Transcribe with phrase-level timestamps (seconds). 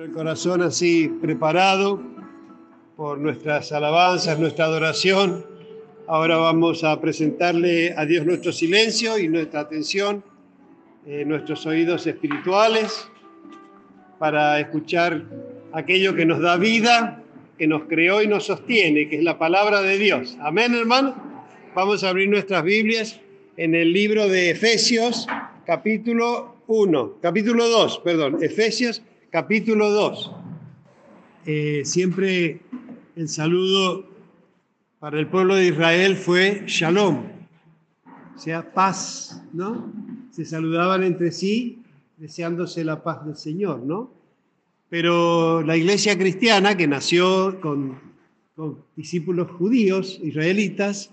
[0.00, 2.00] El corazón así preparado
[2.96, 5.44] por nuestras alabanzas, nuestra adoración.
[6.06, 10.24] Ahora vamos a presentarle a Dios nuestro silencio y nuestra atención,
[11.06, 13.10] eh, nuestros oídos espirituales,
[14.18, 15.22] para escuchar
[15.72, 17.22] aquello que nos da vida,
[17.58, 20.38] que nos creó y nos sostiene, que es la palabra de Dios.
[20.40, 21.14] Amén, hermano.
[21.74, 23.20] Vamos a abrir nuestras Biblias
[23.58, 25.26] en el libro de Efesios,
[25.66, 30.32] capítulo 1, capítulo 2, perdón, Efesios capítulo 2.
[31.46, 32.60] Eh, siempre
[33.14, 34.04] el saludo
[34.98, 37.22] para el pueblo de Israel fue shalom,
[38.36, 39.92] o sea, paz, ¿no?
[40.30, 41.78] Se saludaban entre sí
[42.16, 44.10] deseándose la paz del Señor, ¿no?
[44.88, 47.98] Pero la iglesia cristiana, que nació con,
[48.96, 51.10] discípulos judíos, israelitas,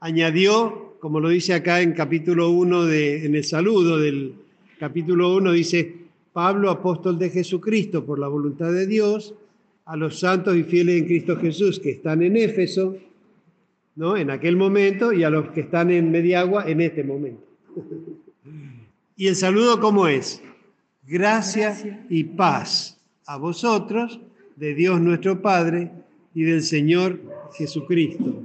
[0.00, 4.34] añadió, como lo dice acá en capítulo 1, de, en el saludo del
[4.78, 5.99] capítulo 1, dice,
[6.32, 9.34] Pablo, apóstol de Jesucristo por la voluntad de Dios,
[9.84, 12.96] a los santos y fieles en Cristo Jesús que están en Éfeso,
[13.96, 14.16] ¿no?
[14.16, 17.42] En aquel momento y a los que están en Mediagua en este momento.
[19.16, 20.42] y el saludo cómo es?
[21.06, 24.20] Gracias y paz a vosotros
[24.54, 25.90] de Dios nuestro Padre
[26.34, 27.18] y del Señor
[27.54, 28.44] Jesucristo.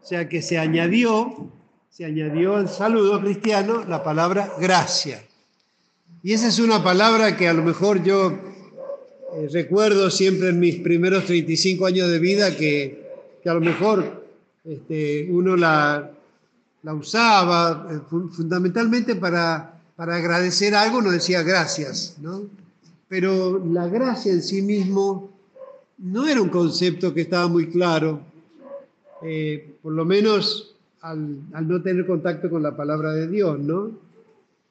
[0.00, 1.50] O sea que se añadió,
[1.90, 5.22] se añadió al saludo cristiano la palabra gracia.
[6.22, 10.76] Y esa es una palabra que a lo mejor yo eh, recuerdo siempre en mis
[10.76, 13.06] primeros 35 años de vida que,
[13.46, 14.24] a lo mejor
[14.64, 16.10] este, uno la,
[16.82, 18.00] la usaba eh,
[18.32, 22.42] fundamentalmente para, para agradecer algo, no decía gracias, ¿no?
[23.08, 25.30] Pero la gracia en sí mismo
[25.98, 28.20] no era un concepto que estaba muy claro,
[29.22, 33.92] eh, por lo menos al, al no tener contacto con la palabra de Dios, ¿no?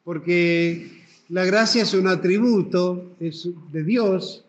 [0.03, 0.96] Porque
[1.29, 4.45] la gracia es un atributo de Dios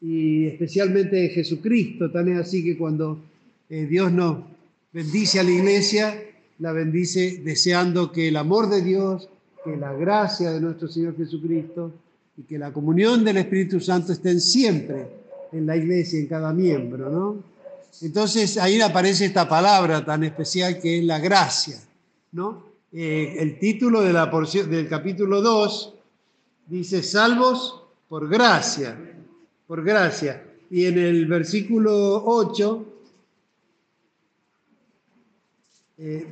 [0.00, 2.10] y especialmente de Jesucristo.
[2.10, 3.20] Tan es así que cuando
[3.68, 4.38] eh, Dios nos
[4.92, 6.22] bendice a la iglesia,
[6.58, 9.28] la bendice deseando que el amor de Dios,
[9.64, 11.92] que la gracia de nuestro Señor Jesucristo
[12.36, 15.06] y que la comunión del Espíritu Santo estén siempre
[15.52, 17.52] en la iglesia, en cada miembro, ¿no?
[18.00, 21.78] Entonces ahí aparece esta palabra tan especial que es la gracia,
[22.32, 22.64] ¿no?
[22.90, 25.94] Eh, el título de la porción, del capítulo 2
[26.66, 28.98] dice salvos por gracia,
[29.66, 30.44] por gracia.
[30.70, 32.86] Y en el versículo 8,
[35.98, 36.26] eh,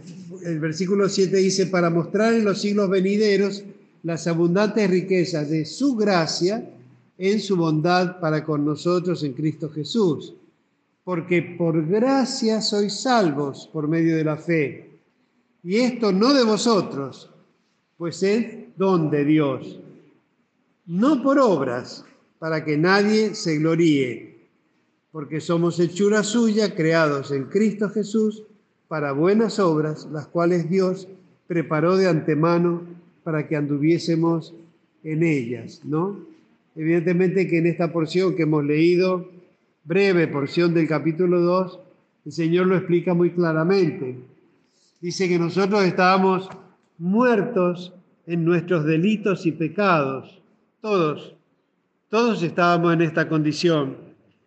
[0.44, 3.62] el versículo 7 dice, para mostrar en los siglos venideros
[4.02, 6.70] las abundantes riquezas de su gracia
[7.19, 10.34] en su bondad para con nosotros en Cristo Jesús.
[11.04, 14.98] Porque por gracia sois salvos por medio de la fe.
[15.62, 17.30] Y esto no de vosotros,
[17.98, 19.80] pues es don de Dios
[20.90, 22.04] no por obras,
[22.40, 24.48] para que nadie se gloríe,
[25.12, 28.42] porque somos hechura suya, creados en Cristo Jesús,
[28.88, 31.06] para buenas obras, las cuales Dios
[31.46, 32.82] preparó de antemano
[33.22, 34.52] para que anduviésemos
[35.04, 36.26] en ellas, ¿no?
[36.74, 39.30] Evidentemente que en esta porción que hemos leído,
[39.84, 41.78] breve porción del capítulo 2,
[42.26, 44.16] el Señor lo explica muy claramente.
[45.00, 46.48] Dice que nosotros estábamos
[46.98, 47.94] muertos
[48.26, 50.39] en nuestros delitos y pecados,
[50.80, 51.34] todos,
[52.08, 53.96] todos estábamos en esta condición.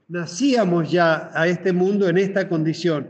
[0.07, 3.07] Nacíamos ya a este mundo en esta condición.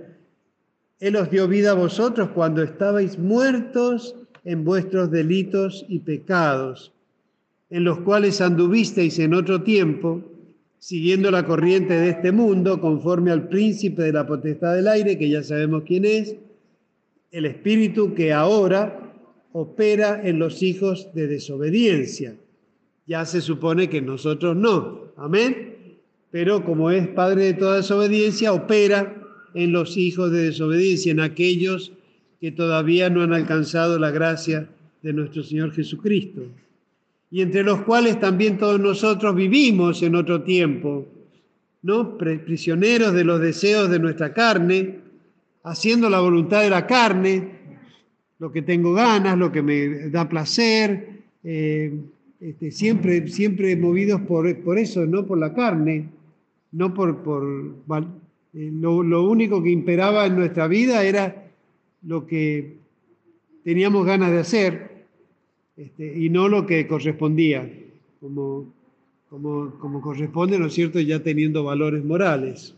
[1.00, 6.91] Él os dio vida a vosotros cuando estabais muertos en vuestros delitos y pecados,
[7.69, 10.22] en los cuales anduvisteis en otro tiempo,
[10.79, 15.29] siguiendo la corriente de este mundo, conforme al príncipe de la potestad del aire, que
[15.29, 16.35] ya sabemos quién es,
[17.31, 19.00] el espíritu que ahora
[19.53, 22.35] opera en los hijos de desobediencia
[23.06, 25.12] ya se supone que nosotros no.
[25.18, 25.75] Amén.
[26.31, 29.16] Pero como es Padre de toda desobediencia, opera
[29.53, 31.92] en los hijos de desobediencia, en aquellos
[32.40, 34.68] que todavía no han alcanzado la gracia
[35.02, 36.42] de nuestro Señor Jesucristo.
[37.30, 41.06] Y entre los cuales también todos nosotros vivimos en otro tiempo,
[41.81, 42.18] ¿no?
[42.18, 45.00] Prisioneros de los deseos de nuestra carne,
[45.63, 47.60] haciendo la voluntad de la carne,
[48.39, 51.94] lo que tengo ganas, lo que me da placer, eh,
[52.44, 56.10] este, siempre, siempre movidos por, por, eso, no por la carne,
[56.72, 57.24] no por...
[57.24, 57.44] por
[58.56, 61.50] eh, lo, único que imperaba en nuestra vida era
[62.04, 62.75] lo que
[63.63, 65.06] teníamos ganas de hacer
[65.75, 67.68] este, y no lo que correspondía,
[68.19, 68.72] como,
[69.30, 72.75] como, como corresponde, ¿no es cierto?, ya teniendo valores morales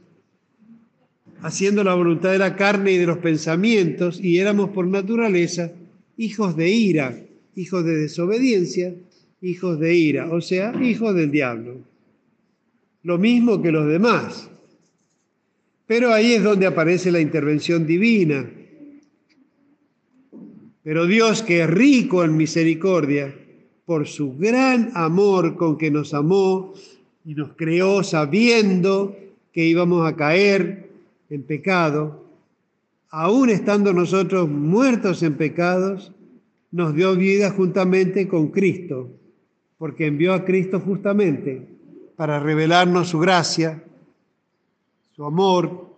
[1.41, 5.73] haciendo la voluntad de la carne y de los pensamientos, y éramos por naturaleza
[6.17, 7.19] hijos de ira,
[7.55, 8.95] hijos de desobediencia,
[9.41, 11.77] hijos de ira, o sea, hijos del diablo.
[13.03, 14.49] lo mismo que los demás.
[15.85, 18.49] Pero ahí es donde aparece la intervención divina.
[20.81, 23.35] Pero Dios, que es rico en misericordia,
[23.85, 26.73] por su gran amor con que nos amó
[27.23, 29.15] y nos creó sabiendo
[29.51, 30.89] que íbamos a caer
[31.29, 32.25] en pecado,
[33.09, 36.11] aún estando nosotros muertos en pecados,
[36.71, 39.09] nos dio vida juntamente con Cristo,
[39.77, 41.67] porque envió a Cristo justamente
[42.15, 43.83] para revelarnos su gracia,
[45.15, 45.95] su amor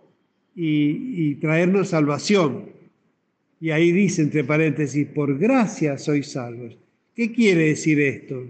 [0.54, 2.70] y, traernos salvación.
[3.60, 6.76] Y ahí dice entre paréntesis, por gracia sois salvos.
[7.14, 8.44] ¿Qué quiere decir esto?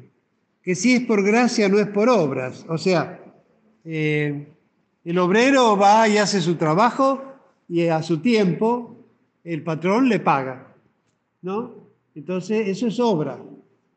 [0.62, 2.64] Que si es por gracia no es por obras.
[2.68, 3.20] O sea,
[3.84, 4.46] eh,
[5.04, 7.22] el obrero va y hace su trabajo
[7.68, 8.96] y a su tiempo
[9.44, 10.74] el patrón le paga,
[11.40, 11.74] ¿no?
[12.14, 13.40] Entonces eso es obra,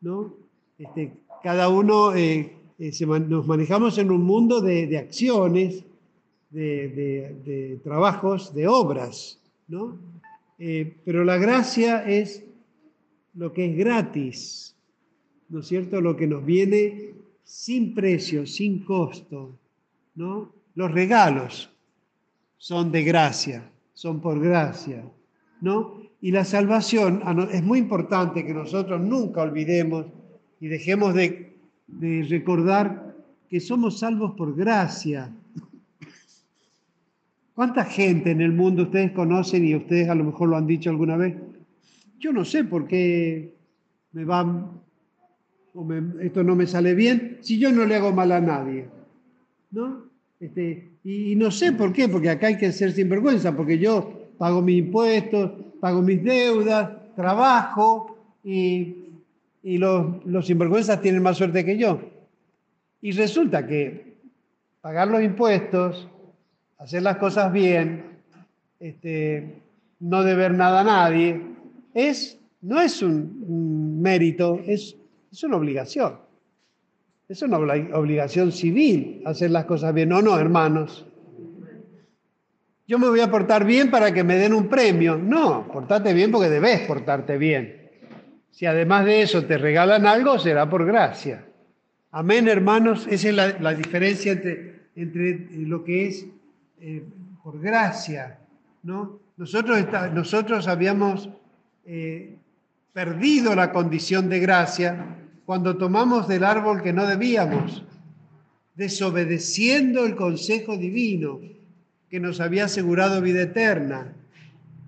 [0.00, 0.41] ¿no?
[0.82, 1.12] Este,
[1.44, 5.84] cada uno eh, eh, nos manejamos en un mundo de, acciones,
[6.50, 9.96] de, trabajos, de obras, ¿no?
[10.58, 12.44] Eh, pero la gracia es
[13.34, 14.74] lo que es gratis,
[15.50, 16.00] ¿no es cierto?
[16.00, 17.14] Lo que nos viene
[17.44, 19.56] sin precio, sin costo,
[20.16, 20.52] ¿no?
[20.74, 21.70] Los regalos
[22.56, 25.04] son de gracia, son por gracia,
[25.60, 26.02] ¿no?
[26.20, 30.06] Y la salvación, ah, es muy importante que nosotros nunca olvidemos
[30.62, 31.56] y dejemos de,
[31.88, 33.16] de recordar
[33.50, 35.28] que somos salvos por gracia.
[37.52, 40.88] ¿Cuánta gente en el mundo ustedes conocen y ustedes a lo mejor lo han dicho
[40.88, 41.34] alguna vez?
[42.20, 43.56] Yo no sé por qué
[44.12, 44.70] me van,
[45.74, 48.86] o esto no me sale bien, si yo no le hago mal a nadie.
[49.72, 50.04] ¿No?
[50.38, 54.62] Este, y, no sé por qué, porque acá hay que ser sinvergüenza, porque yo pago
[54.62, 55.50] mis impuestos,
[55.80, 59.01] pago mis deudas, trabajo y,
[59.62, 62.00] los, los sinvergüenzas tienen más suerte que yo.
[63.00, 64.16] Y resulta que
[64.80, 66.08] pagar los impuestos,
[66.78, 68.04] hacer las cosas bien,
[68.80, 69.62] este,
[70.00, 71.40] no deber nada a nadie,
[71.94, 74.96] es, no es un, mérito, es,
[75.30, 76.16] es una obligación.
[77.28, 80.08] Es una obligación civil hacer las cosas bien.
[80.08, 81.06] No, no, hermanos.
[82.86, 85.16] Yo me voy a portar bien para que me den un premio.
[85.16, 87.81] No, portate bien porque debes portarte bien.
[88.52, 91.44] Si además de eso te regalan algo, será por gracia.
[92.12, 93.06] Amén, hermanos.
[93.10, 96.26] Esa es la, diferencia entre, entre, lo que es
[96.80, 97.02] eh,
[97.42, 98.38] por gracia.
[98.82, 99.18] ¿no?
[99.38, 101.30] Nosotros, nosotros habíamos
[101.86, 102.36] eh,
[102.92, 105.16] perdido la condición de gracia
[105.46, 107.82] cuando tomamos del árbol que no debíamos,
[108.74, 111.40] desobedeciendo el consejo divino
[112.10, 114.12] que nos había asegurado vida eterna.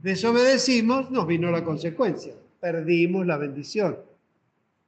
[0.02, 2.34] Desobedecimos, nos vino la consecuencia,
[2.64, 3.98] perdimos la bendición.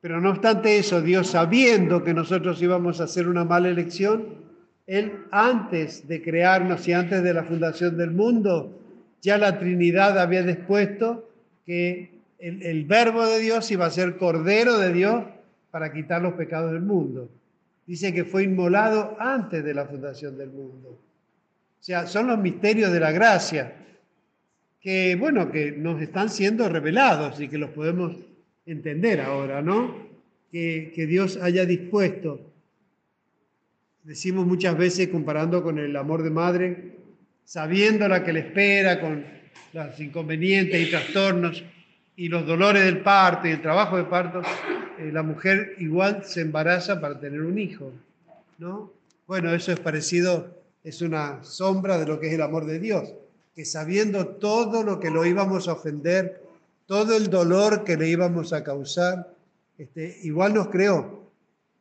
[0.00, 4.28] Pero no obstante eso, Dios sabiendo que nosotros íbamos a hacer una mala elección,
[4.86, 8.72] Él antes de crearnos y antes de la fundación del mundo,
[9.20, 11.28] ya la Trinidad había dispuesto
[11.66, 15.24] que el, verbo de Dios iba a ser Cordero de Dios
[15.70, 17.28] para quitar los pecados del mundo.
[17.86, 20.98] Dice que fue inmolado antes de la fundación del mundo.
[21.78, 23.74] O sea, son los misterios de la gracia
[24.86, 28.14] que, bueno, que nos están siendo revelados y que los podemos
[28.66, 30.06] entender ahora, ¿no?
[30.52, 32.52] Que, que Dios haya dispuesto.
[34.04, 36.92] Decimos muchas veces, comparando con el amor de madre,
[37.44, 39.24] sabiendo la que le espera, con
[39.72, 41.64] los inconvenientes y trastornos
[42.14, 44.40] y los dolores del parto y el trabajo de parto,
[45.00, 47.92] eh, la mujer igual se embaraza para tener un hijo,
[48.58, 48.92] ¿no?
[49.26, 53.12] Bueno, eso es parecido, es una sombra de lo que es el amor de Dios,
[53.56, 56.42] que sabiendo todo lo que lo íbamos a ofender,
[56.84, 59.34] todo el dolor que le íbamos a causar,
[59.78, 61.22] este, igual nos creó.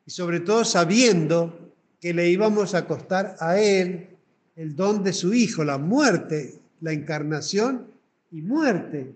[0.05, 4.07] Y sobre todo sabiendo que le íbamos a costar a Él
[4.55, 7.87] el don de su Hijo, la muerte, la encarnación
[8.31, 9.13] y muerte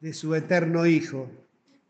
[0.00, 1.28] de su eterno Hijo.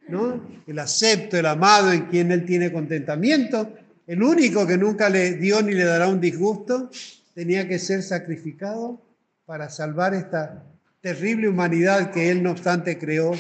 [0.08, 0.40] ¿no?
[0.66, 3.74] El acepto, el amado en quien Él tiene contentamiento,
[4.06, 6.90] el único que nunca le dio ni le dará un disgusto,
[7.34, 9.02] tenía que ser sacrificado
[9.48, 10.62] para salvar esta
[11.00, 13.32] terrible humanidad que Él no obstante creó,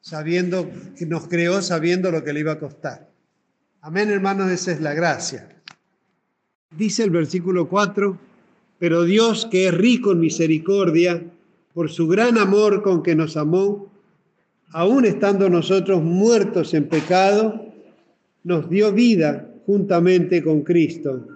[0.00, 0.66] sabiendo
[0.96, 3.10] que nos creó sabiendo lo que le iba a costar.
[3.82, 5.46] Amén, hermanos, esa es la gracia.
[6.74, 8.18] Dice el versículo 4,
[8.78, 11.22] pero Dios que es rico en misericordia,
[11.74, 13.92] por su gran amor con que nos amó,
[14.70, 17.74] aún estando nosotros muertos en pecado,
[18.42, 21.28] nos dio vida juntamente con Cristo.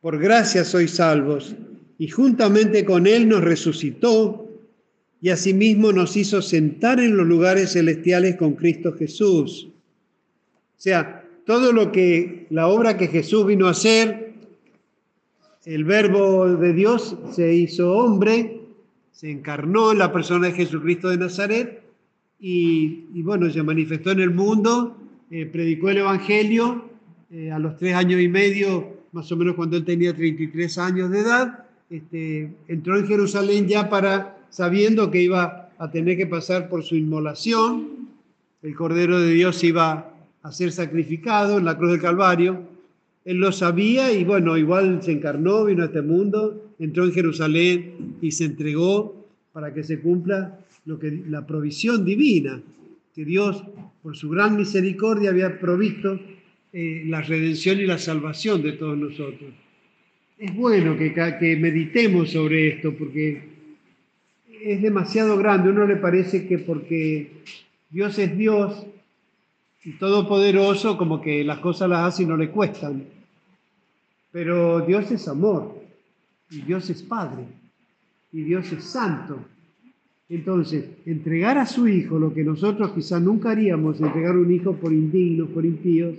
[0.00, 1.54] Por gracia sois salvos,
[1.98, 4.44] y juntamente con Él nos resucitó,
[5.24, 9.68] y asimismo nos hizo sentar en los lugares celestiales con Cristo Jesús.
[10.76, 14.34] O sea, todo lo que la obra que Jesús vino a hacer,
[15.64, 18.60] el verbo de Dios se hizo hombre,
[19.12, 21.82] se encarnó en la persona de Jesucristo de Nazaret
[22.38, 24.94] y, bueno, se manifestó en el mundo,
[25.30, 26.90] eh, predicó el Evangelio
[27.30, 31.10] eh, a los tres años y medio, más o menos cuando él tenía 33 años
[31.10, 31.63] de edad,
[31.94, 36.96] este, entró en Jerusalén ya para, sabiendo que iba a tener que pasar por su
[36.96, 38.08] inmolación,
[38.62, 42.62] el Cordero de Dios iba a ser sacrificado en la cruz del Calvario,
[43.24, 48.16] él lo sabía y bueno, igual se encarnó, vino a este mundo, entró en Jerusalén
[48.20, 52.60] y se entregó para que se cumpla lo que, la provisión divina
[53.14, 53.62] que Dios,
[54.02, 56.18] por su gran misericordia, había provisto
[56.72, 59.63] eh, la redención y la salvación de todos nosotros.
[60.36, 63.42] Es bueno que, meditemos sobre esto porque
[64.62, 65.70] es demasiado grande.
[65.70, 67.30] Uno le parece que porque
[67.90, 68.84] Dios es Dios
[69.84, 73.04] y todopoderoso, como que las cosas las hace y no le cuestan.
[74.32, 75.80] Pero Dios es amor,
[76.50, 77.44] y Dios es Padre,
[78.32, 79.38] y Dios es Santo.
[80.28, 84.92] Entonces, entregar a su Hijo lo que nosotros quizás nunca haríamos, entregar un Hijo por
[84.92, 86.16] indignos, por impíos,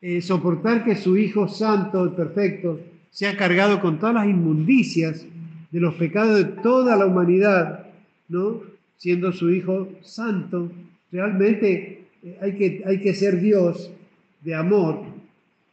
[0.00, 2.16] eh, soportar que su Hijo Santo y
[3.08, 5.26] Perfecto sea cargado con todas las inmundicias
[5.70, 7.86] de los pecados de toda la humanidad,
[8.28, 8.62] ¿no?
[8.96, 10.70] Siendo su Hijo Santo,
[11.10, 13.90] realmente eh, hay que, hay que ser Dios
[14.42, 15.02] de amor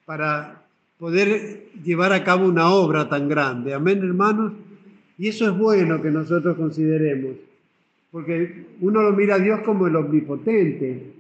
[0.06, 0.64] para
[0.98, 3.74] poder llevar a cabo una obra tan grande.
[3.74, 4.54] Amén, hermanos.
[5.18, 7.36] Y eso es bueno que nosotros consideremos,
[8.12, 11.14] porque uno lo mira a Dios como el omnipotente,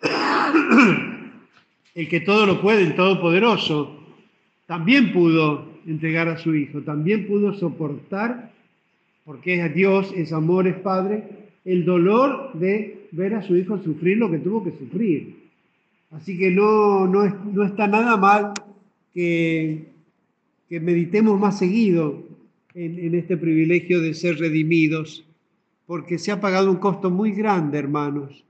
[1.94, 3.99] el que todo lo puede, el todopoderoso.
[4.70, 8.52] También pudo entregar a su Hijo, también pudo soportar,
[9.24, 11.24] porque es Dios, es amor, es Padre,
[11.64, 15.34] el dolor de ver a su Hijo sufrir lo que tuvo que sufrir.
[16.12, 18.52] Así que no, no, no está nada mal
[19.12, 19.86] que,
[20.68, 22.22] meditemos más seguido
[22.72, 25.24] en, este privilegio de ser redimidos,
[25.84, 28.44] porque se ha pagado un costo muy grande, hermanos.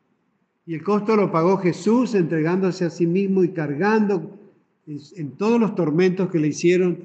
[0.67, 4.39] Y el costo lo pagó Jesús entregándose a sí mismo y cargando
[4.87, 6.99] en, todos los tormentos que le hicieron,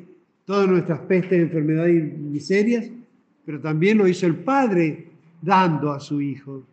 [0.46, 2.90] todas nuestras pestes, enfermedades y miserias,
[3.46, 5.08] pero también lo hizo el Padre
[5.42, 6.64] dando a su Hijo.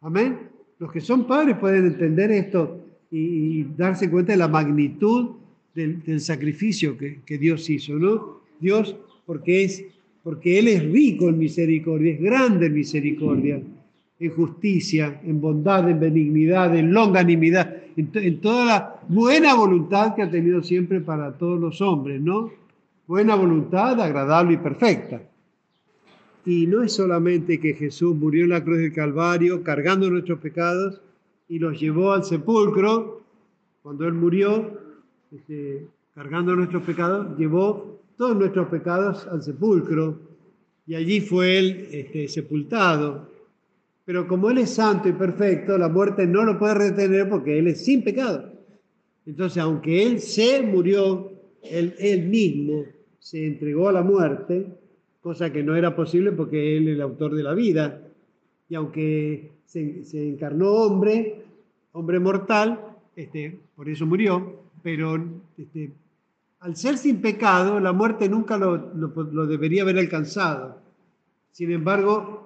[0.00, 0.38] Amén.
[0.78, 5.36] Los que son padres pueden entender esto y darse cuenta de la magnitud
[5.76, 8.40] del, sacrificio que, Dios hizo, ¿no?
[8.58, 8.96] Dios,
[9.26, 9.84] porque, es,
[10.22, 13.62] porque Él es rico en misericordia, es grande en misericordia,
[14.18, 20.30] en justicia, en bondad, en benignidad, en longanimidad, en, toda la buena voluntad que ha
[20.30, 22.50] tenido siempre para todos los hombres, ¿no?
[23.06, 25.22] Buena voluntad, agradable y perfecta.
[26.44, 31.00] Y no es solamente que Jesús murió en la cruz del Calvario cargando nuestros pecados
[31.48, 33.22] y los llevó al sepulcro.
[33.82, 34.78] Cuando Él murió,
[35.32, 40.18] este, cargando nuestros pecados, llevó todos nuestros pecados al sepulcro
[40.86, 43.28] y allí fue él este, sepultado.
[44.06, 47.66] Pero como Él es santo y perfecto, la muerte no lo puede retener porque Él
[47.66, 48.52] es sin pecado.
[49.26, 51.32] Entonces, aunque Él se murió,
[51.62, 52.84] Él, mismo
[53.18, 54.68] se entregó a la muerte,
[55.20, 58.00] cosa que no era posible porque Él es el autor de la vida.
[58.68, 61.42] Y aunque se, encarnó hombre,
[61.90, 62.80] hombre mortal,
[63.16, 65.20] este, por eso murió, pero
[65.58, 65.90] este,
[66.60, 70.78] al ser sin pecado, la muerte nunca lo, lo, debería haber alcanzado.
[71.50, 72.45] Sin embargo,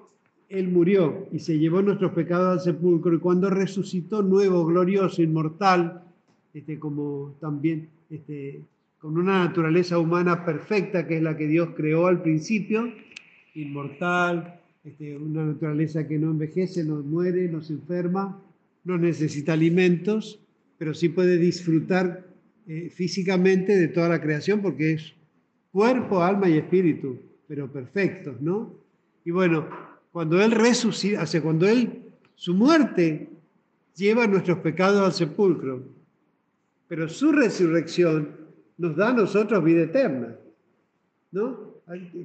[0.51, 6.03] Él murió y se llevó nuestros pecados al sepulcro y cuando resucitó nuevo, glorioso, inmortal,
[6.53, 8.61] este, como también este,
[8.99, 12.93] con una naturaleza humana perfecta que es la que Dios creó al principio,
[13.55, 18.43] inmortal, este, una naturaleza que no envejece, no muere, no se enferma,
[18.83, 20.41] no necesita alimentos,
[20.79, 22.27] pero sí puede disfrutar
[22.67, 25.15] eh, físicamente de toda la creación porque es
[25.71, 28.75] cuerpo, alma y espíritu, pero perfectos, ¿no?
[29.25, 29.69] Y bueno,
[30.13, 32.03] cuando Él resucita, o cuando Él,
[32.35, 33.29] su muerte
[33.97, 35.83] lleva nuestros pecados al sepulcro,
[36.89, 38.29] pero su resurrección
[38.79, 40.35] nos da a nosotros vida eterna,
[41.33, 41.71] ¿no?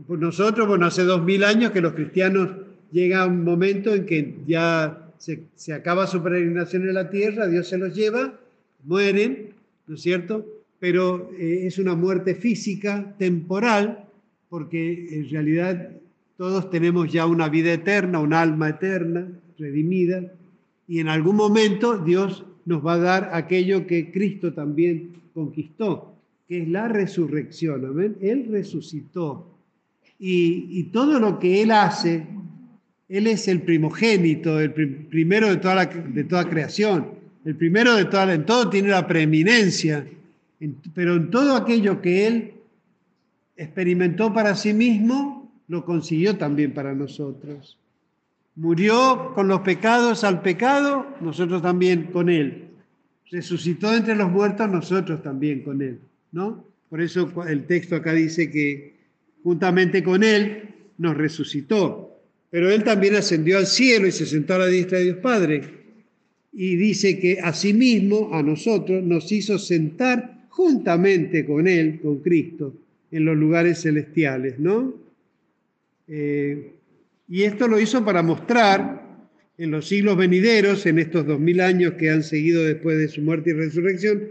[0.08, 2.50] Pues nosotros, bueno, hace dos mil años que los cristianos
[2.92, 7.68] llega un momento en que ya se, se acaba su peregrinación en la tierra, Dios
[7.68, 8.39] se los lleva,
[8.84, 9.50] mueren,
[9.88, 10.46] ¿no es cierto?
[10.80, 14.06] Pero eh, es una muerte física, temporal,
[14.50, 15.89] porque en realidad
[16.38, 19.27] todos tenemos ya una vida eterna, un alma eterna,
[19.58, 20.34] redimida,
[20.88, 26.15] y en algún momento Dios nos va a dar aquello que Cristo también conquistó,
[26.48, 27.86] que es la resurrección.
[27.86, 28.18] Amén.
[28.22, 29.51] Él resucitó.
[30.18, 32.25] Y, todo lo que Él hace,
[33.10, 37.15] Él es el primogénito, el primero de toda, de toda creación
[37.46, 40.06] el primero de todas, en todo tiene la preeminencia,
[40.96, 42.54] pero en todo aquello que Él
[43.56, 47.77] experimentó para sí mismo, lo consiguió también para nosotros.
[48.55, 52.69] Murió con los pecados al pecado, nosotros también con él.
[53.31, 56.00] Resucitó entre los muertos, nosotros también con él,
[56.31, 56.63] ¿no?
[56.89, 58.95] Por eso el texto acá dice que
[59.43, 62.17] juntamente con él nos resucitó.
[62.50, 65.62] Pero él también ascendió al cielo y se sentó a la diestra de Dios Padre.
[66.53, 72.74] Y dice que asimismo a nosotros nos hizo sentar juntamente con él, con Cristo,
[73.12, 75.04] en los lugares celestiales, ¿no?
[76.07, 76.71] Eh,
[77.27, 79.05] y esto lo hizo para mostrar
[79.57, 83.21] en los siglos venideros, en estos dos mil años que han seguido después de su
[83.21, 84.24] muerte y resurrección,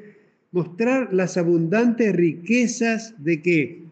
[0.52, 3.83] mostrar las abundantes riquezas de qué?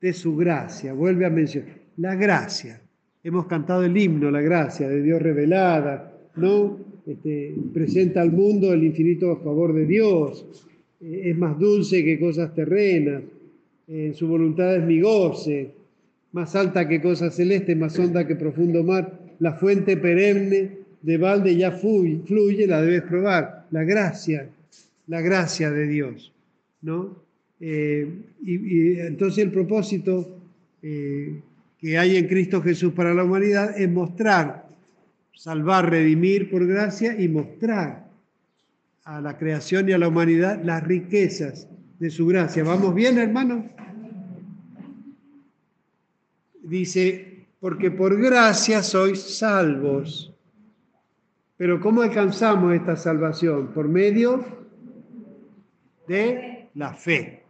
[0.00, 0.92] De su gracia.
[0.94, 2.80] Vuelve a mencionar, la gracia.
[3.22, 6.78] Hemos cantado el himno, la gracia de Dios revelada, ¿no?
[7.06, 10.46] Este, presenta al mundo el infinito favor de Dios,
[11.00, 13.22] eh, es más dulce que cosas terrenas,
[13.88, 15.70] en su voluntad es mi goce,
[16.32, 21.56] más alta que cosas celestes, más honda que profundo mar, la fuente perenne de balde
[21.56, 24.48] ya fluye, la debes probar, la gracia,
[25.06, 26.32] la gracia de Dios,
[26.82, 27.16] ¿no?
[27.58, 28.08] Eh,
[28.42, 30.38] y, entonces el propósito
[30.82, 31.40] eh,
[31.78, 34.66] que hay en Cristo Jesús para la humanidad es mostrar,
[35.34, 38.08] salvar, redimir por gracia y mostrar
[39.04, 41.68] a la creación y a la humanidad las riquezas
[41.98, 42.62] de su gracia.
[42.64, 43.64] ¿Vamos bien, hermanos?
[46.70, 50.32] Dice, porque por gracia sois salvos.
[51.56, 53.68] Pero ¿cómo alcanzamos esta salvación?
[53.74, 54.42] Por medio
[56.08, 57.42] de la fe.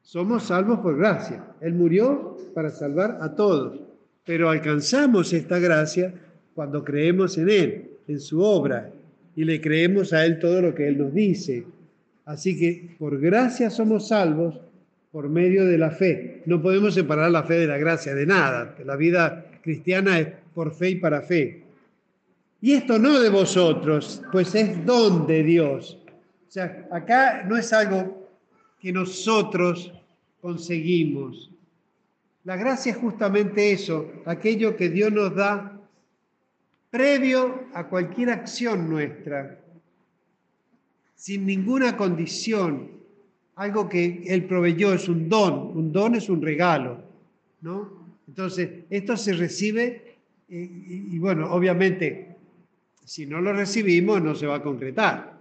[0.00, 1.44] Somos salvos por gracia.
[1.60, 3.80] Él murió para salvar a todos.
[4.24, 6.14] Pero alcanzamos esta gracia
[6.54, 8.90] cuando creemos en Él, en su obra,
[9.36, 11.66] y le creemos a Él todo lo que Él nos dice.
[12.24, 14.60] Así que por gracia somos salvos
[15.12, 16.42] por medio de la fe.
[16.46, 18.76] No podemos separar la fe de la gracia, de nada.
[18.84, 21.64] La vida cristiana es por fe y para fe.
[22.60, 25.98] Y esto no de vosotros, pues es don de Dios.
[26.48, 28.28] O sea, acá no es algo
[28.78, 29.92] que nosotros
[30.40, 31.50] conseguimos.
[32.44, 35.78] La gracia es justamente eso, aquello que Dios nos da
[36.90, 39.60] previo a cualquier acción nuestra,
[41.14, 42.99] sin ninguna condición,
[43.60, 47.02] algo que Él proveyó, es un don, un don es un regalo,
[47.60, 47.90] ¿no?
[48.26, 50.16] Entonces, esto se recibe
[50.48, 52.36] y, bueno, obviamente,
[53.04, 55.38] si no lo recibimos no se va a concretar.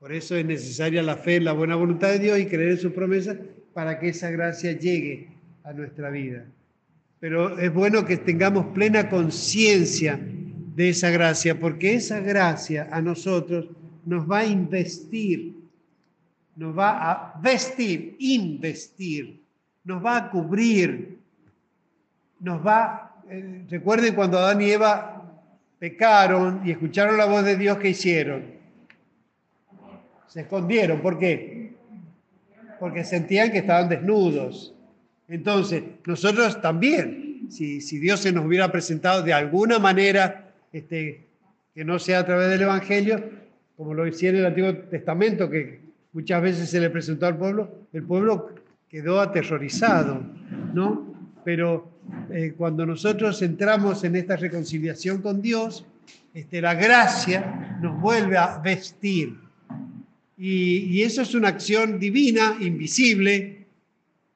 [0.00, 2.92] Por eso es necesaria la fe la buena voluntad de Dios y creer en sus
[2.92, 3.36] promesas
[3.74, 5.28] para que esa gracia llegue
[5.62, 6.46] a nuestra vida.
[7.20, 10.18] Pero es bueno que tengamos plena conciencia
[10.74, 13.68] de esa gracia, porque esa gracia a nosotros
[14.06, 15.61] nos va a investir
[16.56, 19.42] nos va a vestir, investir,
[19.84, 21.18] nos va a cubrir,
[22.40, 25.22] nos va, eh, recuerden cuando Adán y Eva
[25.78, 28.44] pecaron y escucharon la voz de Dios, ¿qué hicieron?
[30.28, 31.72] Se escondieron, ¿por qué?
[32.78, 34.74] Porque sentían que estaban desnudos.
[35.28, 41.26] Entonces, nosotros también, si, si Dios se nos hubiera presentado de alguna manera, este,
[41.74, 43.22] que no sea a través del Evangelio,
[43.76, 45.81] como lo hicieron en el Antiguo Testamento, que
[46.12, 48.50] muchas veces se le presentó al pueblo, el pueblo
[48.88, 50.22] quedó aterrorizado,
[50.74, 51.14] ¿no?
[51.44, 51.90] Pero
[52.30, 55.84] eh, cuando nosotros entramos en esta reconciliación con Dios,
[56.34, 59.38] este, la gracia nos vuelve a vestir.
[60.36, 63.66] Y, y eso es una acción divina, invisible.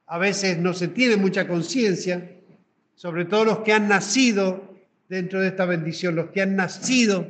[0.07, 2.31] A veces no se tiene mucha conciencia,
[2.95, 4.75] sobre todo los que han nacido
[5.07, 7.29] dentro de esta bendición, los que han nacido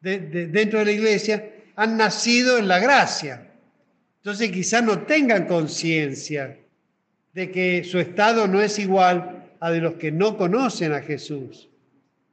[0.00, 3.53] dentro de la iglesia, han nacido en la gracia.
[4.24, 6.56] Entonces quizás no tengan conciencia
[7.34, 11.68] de que su estado no es igual a de los que no conocen a Jesús,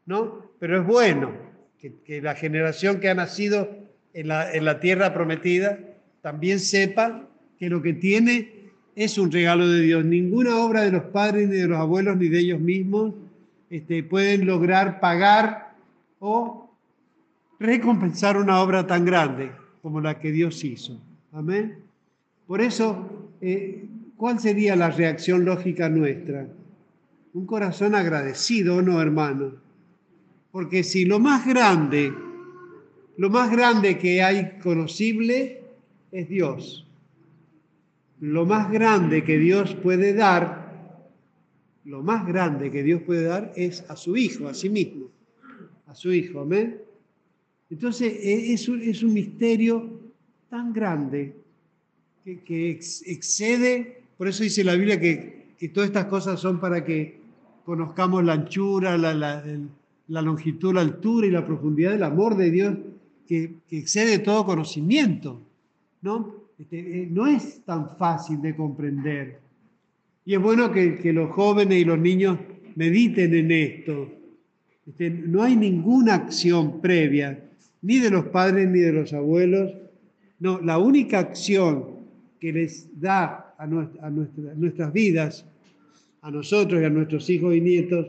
[0.06, 0.52] ¿no?
[0.58, 1.34] Pero es bueno
[1.78, 3.70] que, la generación que ha nacido
[4.14, 5.80] en la, en la, tierra prometida
[6.22, 7.28] también sepa
[7.60, 10.06] que lo que tiene es un regalo de Dios.
[10.06, 13.16] Ninguna obra de los padres, ni de los abuelos, ni de ellos mismos
[13.70, 15.74] este, pueden lograr pagar
[16.20, 16.74] o
[17.60, 19.52] recompensar una obra tan grande
[19.82, 20.98] como la que Dios hizo.
[21.34, 21.78] Amén.
[22.46, 23.86] Por eso, eh,
[24.18, 26.48] ¿cuál sería la reacción lógica nuestra?
[27.34, 29.54] Un corazón agradecido, ¿no, hermano?
[30.52, 32.14] Porque si lo más grande,
[33.16, 35.62] lo más grande que hay conocible
[36.12, 36.86] es Dios.
[38.20, 41.10] Lo más grande que Dios puede dar,
[41.86, 45.10] lo más grande que Dios puede dar es a su Hijo, a sí mismo,
[45.88, 46.82] a su Hijo, amén.
[47.70, 50.01] Entonces e, es es un misterio
[50.52, 51.34] tan grande
[52.26, 57.22] que, excede, por eso dice la Biblia que, todas estas cosas son para que
[57.64, 62.78] conozcamos la anchura, la, longitud, la altura y la profundidad del amor de Dios
[63.26, 65.42] que, excede todo conocimiento.
[66.02, 66.36] ¿no?
[66.60, 69.40] Este, eh, no es tan fácil de comprender.
[70.26, 72.38] Y es bueno que, que los jóvenes y los niños
[72.76, 74.10] mediten en esto.
[74.86, 77.42] Este, no hay ninguna acción previa,
[77.82, 79.81] ni de los padres ni de los abuelos.
[80.42, 81.86] No, la única acción
[82.40, 85.46] que les da a, nuestras vidas,
[86.24, 88.08] a nosotros y a nuestros hijos y nietos,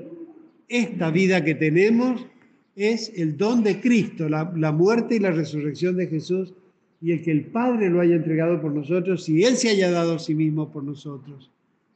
[0.67, 2.27] esta vida que tenemos
[2.75, 6.55] es el don de Cristo, la, muerte y la resurrección de Jesús,
[7.03, 10.15] y el que el Padre lo haya entregado por nosotros y Él se haya dado
[10.15, 11.51] a sí mismo por nosotros.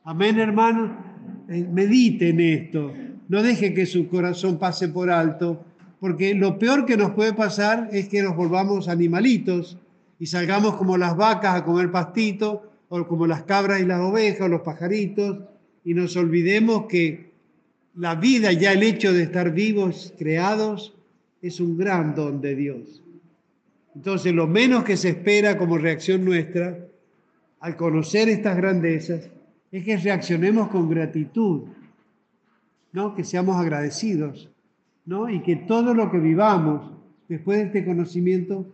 [0.04, 0.90] Amén, hermanos.
[1.48, 2.92] Eh, medite en esto.
[3.28, 5.64] No deje que su corazón pase por alto,
[5.98, 9.78] porque lo peor que nos puede pasar es que nos volvamos animalitos
[10.18, 14.42] y salgamos como las vacas a comer pastito, o como las cabras y las ovejas,
[14.42, 15.40] o los pajaritos,
[15.84, 17.32] y nos olvidemos que
[17.94, 20.94] la vida, ya el hecho de estar vivos, creados,
[21.42, 23.02] es un gran don de Dios.
[23.94, 26.78] Entonces, lo menos que se espera como reacción nuestra
[27.60, 29.30] al conocer estas grandezas
[29.72, 31.62] es que reaccionemos con gratitud,
[32.92, 33.14] ¿no?
[33.14, 34.50] que seamos agradecidos,
[35.06, 35.30] ¿no?
[35.30, 36.92] y que todo lo que vivamos
[37.28, 38.66] después de este conocimiento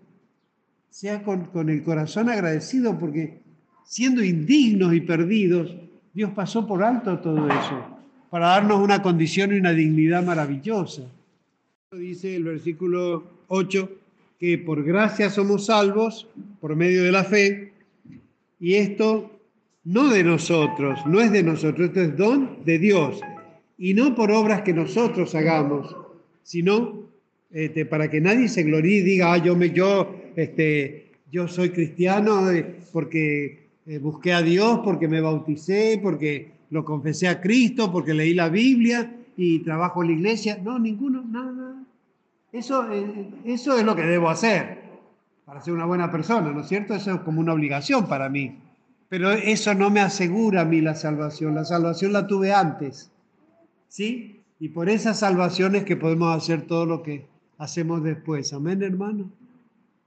[0.92, 3.40] sea con, con el corazón agradecido, porque
[3.82, 5.74] siendo indignos y perdidos,
[6.12, 7.82] Dios pasó por alto todo eso,
[8.28, 11.02] para darnos una condición y una dignidad maravillosa.
[11.92, 13.90] Dice el versículo 8,
[14.38, 16.28] que por gracia somos salvos
[16.60, 17.72] por medio de la fe,
[18.60, 19.30] y esto
[19.84, 23.18] no de nosotros, no es de nosotros, esto es don de Dios,
[23.78, 25.96] y no por obras que nosotros hagamos,
[26.42, 27.08] sino
[27.50, 31.70] este, para que nadie se gloríe y diga, ah, yo, me, yo, este, yo soy
[31.70, 37.90] cristiano eh, porque eh, busqué a Dios, porque me bauticé, porque lo confesé a Cristo,
[37.90, 40.58] porque leí la Biblia y trabajo en la iglesia.
[40.62, 41.82] No, ninguno, nada.
[42.52, 44.82] Eso, eh, eso es lo que debo hacer
[45.44, 46.94] para ser una buena persona, ¿no es cierto?
[46.94, 48.56] Eso es como una obligación para mí.
[49.08, 51.54] Pero eso no me asegura a mí la salvación.
[51.54, 53.10] La salvación la tuve antes.
[53.88, 54.40] ¿Sí?
[54.58, 57.26] Y por esas salvaciones que podemos hacer todo lo que
[57.58, 58.52] hacemos después.
[58.54, 59.30] Amén, hermano.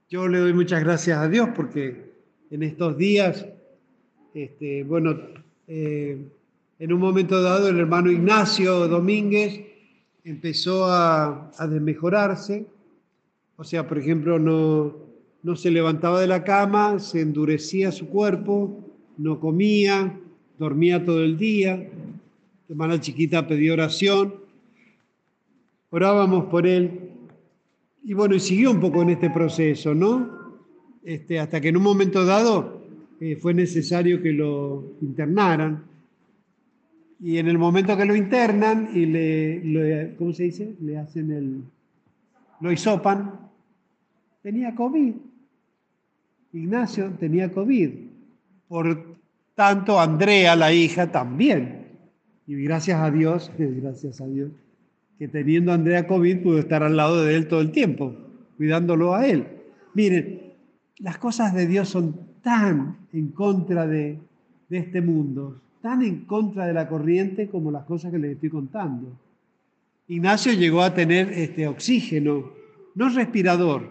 [0.07, 2.13] Yo le doy muchas gracias a Dios porque
[2.51, 3.47] en estos días,
[4.35, 5.17] este, bueno,
[5.67, 6.27] eh,
[6.77, 9.61] en un momento dado el hermano Ignacio Domínguez
[10.23, 12.67] empezó a, a desmejorarse.
[13.55, 14.95] O sea, por ejemplo, no,
[15.41, 18.85] no se levantaba de la cama, se endurecía su cuerpo,
[19.17, 20.19] no comía,
[20.59, 21.77] dormía todo el día.
[21.77, 24.35] La hermana chiquita pidió oración,
[25.89, 27.04] orábamos por él.
[28.07, 30.29] Y bueno, y siguió un poco en este proceso, ¿no?
[31.03, 32.83] Este, hasta que en un momento dado
[33.19, 35.85] eh, fue necesario que lo internaran.
[37.19, 40.75] Y en el momento que lo internan y le, ¿cómo se dice?
[40.81, 41.63] Le hacen el,
[42.59, 43.39] lo hisopan,
[44.43, 45.13] tenía COVID.
[46.53, 47.89] Ignacio tenía COVID.
[48.67, 49.17] Por
[49.55, 51.87] tanto, Andrea, la hija, también.
[52.45, 54.51] Y gracias a Dios, gracias a Dios,
[55.17, 58.15] que teniendo Andrea COVID pudo estar al lado de él todo el tiempo,
[58.57, 59.47] cuidándolo a él.
[59.93, 60.53] Miren,
[60.99, 64.19] las cosas de Dios son tan en contra de,
[64.69, 68.49] de este mundo, tan en contra de la corriente como las cosas que les estoy
[68.49, 69.17] contando.
[70.07, 72.51] Ignacio llegó a tener este oxígeno,
[72.93, 73.89] no respirador,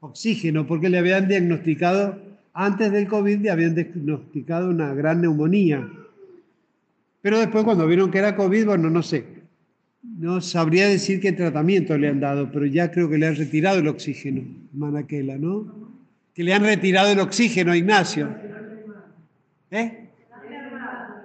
[0.00, 5.88] oxígeno, porque le habían diagnosticado antes del COVID le habían diagnosticado una gran neumonía.
[7.20, 9.24] Pero después cuando vieron que era COVID, bueno, no sé,
[10.18, 13.78] no sabría decir qué tratamiento le han dado, pero ya creo que le han retirado
[13.78, 15.66] el oxígeno, Manaquela, ¿no?
[16.34, 18.28] Que le han retirado el oxígeno a Ignacio.
[19.70, 20.10] ¿Eh?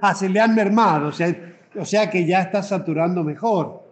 [0.01, 1.35] Ah, se le han mermado, o sea,
[1.75, 3.83] o sea que ya está saturando mejor.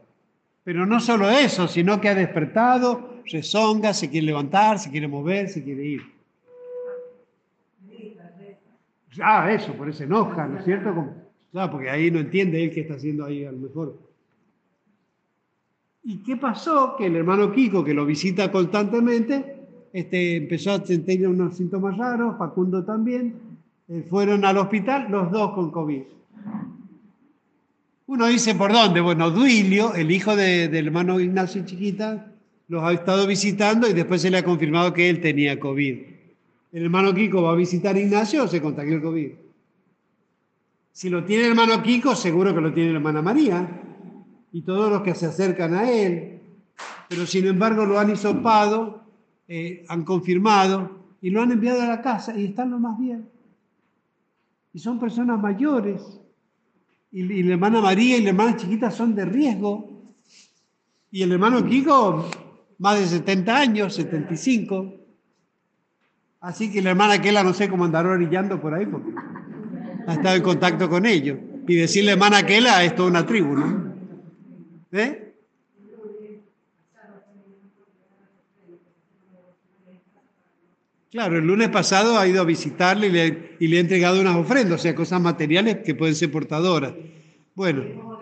[0.64, 5.50] Pero no solo eso, sino que ha despertado, rezonga, se quiere levantar, se quiere mover,
[5.50, 6.02] se quiere ir.
[9.22, 11.14] Ah, eso, por eso enoja, ¿no es cierto?
[11.52, 14.07] Claro, porque ahí no entiende él qué está haciendo ahí a lo mejor.
[16.10, 16.96] ¿Y qué pasó?
[16.98, 19.58] Que el hermano Kiko, que lo visita constantemente,
[19.92, 23.36] este, empezó a tener unos síntomas raros, Facundo también,
[23.90, 26.04] eh, fueron al hospital los dos con COVID.
[28.06, 29.02] Uno dice, ¿por dónde?
[29.02, 32.32] Bueno, Duilio, el hijo del hermano Ignacio Chiquita,
[32.70, 35.98] los ha estado visitando y después se le ha confirmado que él tenía COVID
[36.72, 39.32] el hermano Kiko va a visitar a Ignacio, se contagió el COVID.
[40.92, 43.82] Si lo tiene el hermano Kiko, seguro que lo tiene la hermana María
[44.58, 46.42] y todos los que se acercan a él.
[47.08, 49.04] Pero sin embargo lo han hisopado,
[49.48, 50.90] eh, han confirmado
[51.22, 53.30] y lo han enviado a la casa y están lo más bien.
[54.74, 56.02] Y son personas mayores.
[57.12, 60.16] y, la hermana María y la hermana chiquita son de riesgo.
[61.12, 62.28] Y el hermano Kiko,
[62.80, 64.92] más de 70 años, 75.
[66.42, 69.12] Así que la hermana Kela no sé cómo andará orillando por ahí porque
[70.08, 71.38] ha estado en contacto con ellos.
[71.68, 73.87] Y decirle hermana Kela es toda una tribu, ¿no?
[74.98, 75.34] ¿Eh?
[81.10, 84.36] Claro, el lunes pasado ha ido a visitarle y le, y le ha entregado unas
[84.36, 86.94] ofrendas, o sea, cosas materiales que pueden ser portadoras.
[87.56, 88.18] Bueno.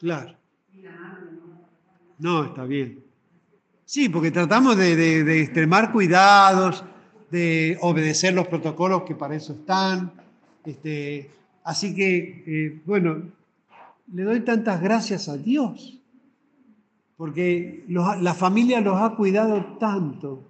[0.00, 0.34] Claro.
[2.18, 3.02] No, está bien.
[3.84, 6.84] Sí, porque tratamos de, extremar cuidados,
[7.30, 10.12] de obedecer los protocolos que para eso están.
[10.64, 11.30] Este,
[11.64, 13.22] así que, eh, bueno,
[14.12, 16.00] le doy tantas gracias a Dios
[17.20, 20.42] porque la familia los ha cuidado tanto.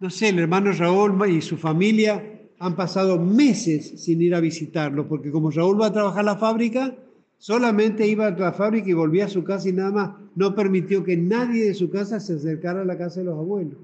[0.00, 5.06] No sé, el hermano Raúl y su familia han pasado meses sin ir a visitarlo,
[5.06, 6.92] porque como Raúl va a trabajar la fábrica,
[7.38, 10.10] solamente iba a la fábrica y volvía a su casa y nada más.
[10.34, 13.78] No permitió que nadie de su casa se acercara a la casa de los abuelos.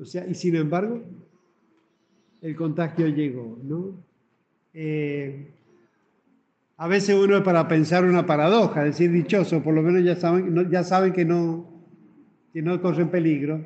[0.00, 1.02] O sea, y sin embargo,
[2.40, 3.90] el contagio llegó, ¿no?
[4.72, 5.50] Eh,
[6.78, 10.70] a veces uno es para pensar una paradoja, decir dichoso, por lo menos ya saben,
[10.70, 11.66] ya saben que, no,
[12.52, 13.64] que no corren peligro,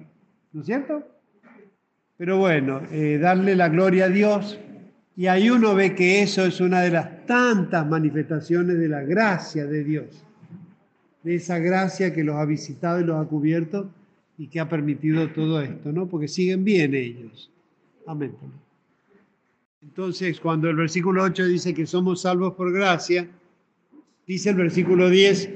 [0.53, 1.07] ¿no es cierto?
[2.17, 4.61] Pero bueno, eh, darle la gloria a Dios
[5.17, 9.67] y ahí uno ve que eso es una de las tantas manifestaciones de la gracia
[9.67, 10.25] de Dios,
[11.23, 13.91] de esa gracia que los ha visitado y los ha cubierto
[14.39, 16.07] y que ha permitido todo esto, ¿no?
[16.07, 17.51] Porque siguen bien ellos.
[18.07, 18.33] Amén.
[19.83, 23.27] Entonces, cuando el versículo 8 dice que somos salvos por gracia,
[24.27, 25.51] dice el versículo 10,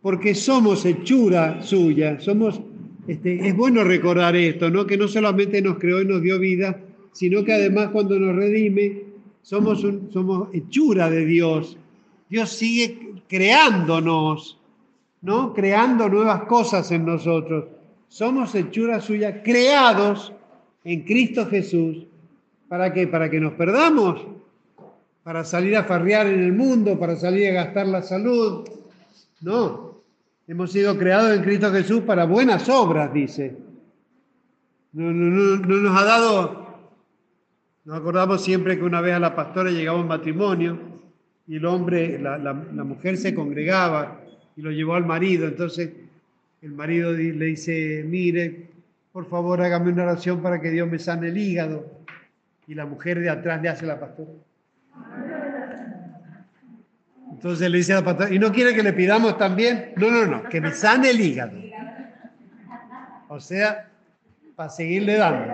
[0.00, 2.60] porque somos hechura suya, somos,
[3.08, 4.86] este, es bueno recordar esto, ¿no?
[4.86, 9.02] Que no solamente nos creó y nos dio vida, sino que además cuando nos redime,
[9.42, 11.76] somos, somos hechura de Dios.
[12.30, 14.56] Dios sigue creándonos,
[15.20, 15.52] ¿no?
[15.52, 17.64] Creando nuevas cosas en nosotros.
[18.06, 20.32] Somos hechura suya, creados
[20.84, 22.06] en Cristo Jesús
[22.74, 23.06] ¿Para qué?
[23.06, 24.26] ¿Para que nos perdamos?
[25.22, 26.98] ¿Para salir a farrear en el mundo?
[26.98, 28.68] ¿Para salir a gastar la salud?
[29.42, 30.00] No.
[30.48, 33.56] Hemos sido creados en Cristo Jesús para buenas obras, dice.
[34.92, 36.66] No, nos ha dado,
[37.84, 40.76] nos acordamos siempre que una vez a la pastora llegaba un matrimonio
[41.46, 44.20] y el hombre, la, la mujer se congregaba
[44.56, 45.46] y lo llevó al marido.
[45.46, 45.92] Entonces
[46.60, 48.66] el marido le dice, mire,
[49.12, 52.02] por favor hágame una oración para que Dios me sane el hígado
[52.66, 54.30] y la mujer de atrás le hace la pastora.
[57.30, 59.92] Entonces le dice a la pastora, ¿y no quiere que le pidamos también?
[59.96, 61.58] No, no, no, que me sane el hígado.
[63.28, 63.88] O sea,
[64.54, 65.52] para seguirle dando.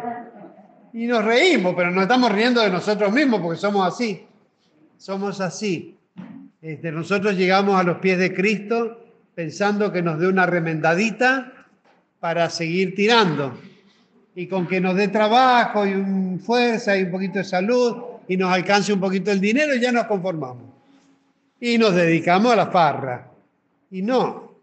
[0.93, 4.27] Y nos reímos, pero nos estamos riendo de nosotros mismos porque somos así.
[4.99, 5.97] Somos así.
[6.61, 11.53] Este, nosotros llegamos a los pies de Cristo pensando que nos dé una remendadita
[12.21, 13.59] para seguir tirando
[14.35, 17.97] y con que nos dé trabajo y fuerza y un poquito de salud
[18.29, 20.65] y nos alcance un poquito el dinero, ya nos conformamos.
[21.61, 23.29] Y nos dedicamos a la farra.
[23.91, 24.55] Y no,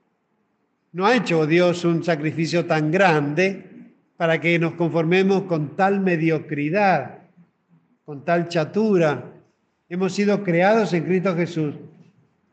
[0.94, 3.66] no ha hecho Dios un sacrificio tan grande
[4.16, 7.20] para que nos conformemos con tal mediocridad,
[8.06, 9.26] con tal chatura.
[9.90, 11.76] Hemos sido creados en Cristo Jesús,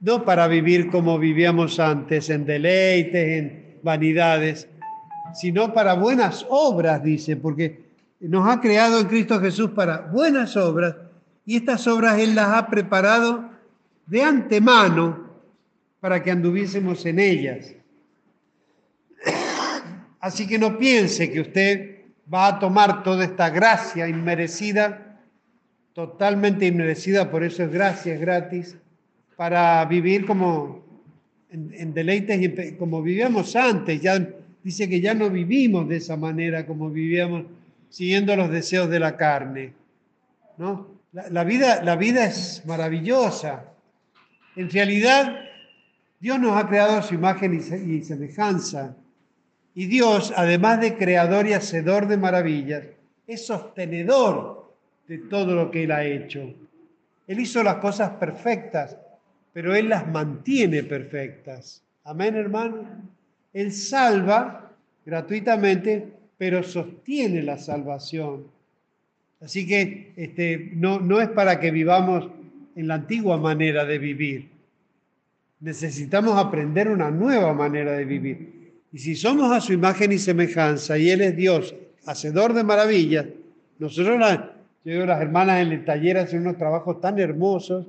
[0.01, 4.69] no para vivir como vivíamos antes, en deleites, en vanidades,
[5.35, 7.85] sino para buenas obras, dice, porque
[8.21, 10.97] nos ha creado en Cristo Jesús para buenas obras
[11.45, 13.51] y estas obras Él las ha preparado
[14.07, 15.29] de antemano
[16.01, 17.75] para que anduviésemos en ellas.
[20.21, 21.95] Así que no piense que usted
[22.33, 25.21] va a tomar toda esta gracia inmerecida,
[25.93, 28.77] totalmente inmerecida, por eso es gracia, gratis,
[29.37, 30.83] para vivir como
[31.51, 34.27] en, en deleites, como vivíamos antes, ya
[34.65, 37.45] dice que ya no vivimos de esa manera como vivíamos
[37.91, 39.75] siguiendo los deseos de la carne.
[40.57, 40.89] ¿no?
[41.13, 43.67] La, vida, la vida es maravillosa.
[44.57, 45.39] En realidad,
[46.19, 48.97] Dios nos ha creado a su imagen y, semejanza.
[49.75, 52.85] Y Dios, además de creador y hacedor de maravillas,
[53.27, 54.75] es sostenedor
[55.07, 56.55] de todo lo que Él ha hecho.
[57.27, 58.97] Él hizo las cosas perfectas,
[59.53, 61.83] pero Él las mantiene perfectas.
[62.05, 62.87] Amén, hermano.
[63.55, 64.73] Él salva
[65.07, 68.45] gratuitamente, pero sostiene la salvación.
[69.41, 72.29] Así que este, no, no es para que vivamos
[72.77, 74.49] en la antigua manera de vivir.
[75.61, 78.73] Necesitamos aprender una nueva manera de vivir.
[78.93, 81.75] Y si somos a su imagen y semejanza y Él es Dios,
[82.07, 83.27] hacedor de maravillas,
[83.79, 84.19] nosotros
[84.85, 87.87] Yo digo, las hermanas en el taller hacen unos trabajos tan hermosos